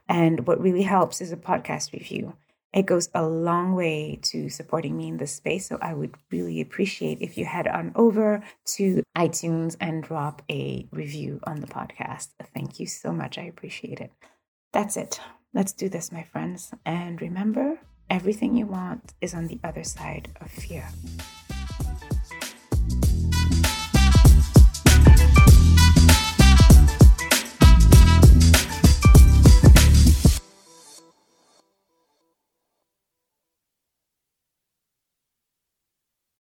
And 0.08 0.48
what 0.48 0.62
really 0.62 0.84
helps 0.84 1.20
is 1.20 1.32
a 1.32 1.38
podcast 1.38 1.92
review 1.92 2.34
it 2.74 2.86
goes 2.86 3.10
a 3.14 3.24
long 3.24 3.76
way 3.76 4.20
to 4.24 4.50
supporting 4.50 4.98
me 4.98 5.08
in 5.10 5.18
this 5.18 5.34
space. 5.34 5.68
So 5.68 5.78
I 5.82 5.94
would 5.94 6.16
really 6.32 6.60
appreciate 6.60 7.20
if 7.22 7.38
you 7.38 7.46
head 7.46 7.68
on 7.68 7.92
over 7.96 8.44
to 8.78 9.04
iTunes 9.16 9.78
and 9.80 10.04
drop 10.04 10.42
a 10.50 10.88
review 10.92 11.40
on 11.44 11.62
the 11.62 11.68
podcast. 11.68 12.30
Thank 12.54 12.80
you 12.80 12.88
so 12.88 13.12
much. 13.12 13.38
I 13.38 13.44
appreciate 13.44 14.00
it. 14.00 14.12
That's 14.72 14.98
it. 14.98 15.20
Let's 15.54 15.72
do 15.72 15.88
this, 15.88 16.12
my 16.12 16.24
friends. 16.24 16.74
And 16.84 17.22
remember, 17.22 17.80
everything 18.10 18.56
you 18.56 18.66
want 18.66 19.14
is 19.22 19.36
on 19.36 19.48
the 19.48 19.60
other 19.64 19.84
side 19.84 20.30
of 20.42 20.50
fear. 20.50 20.90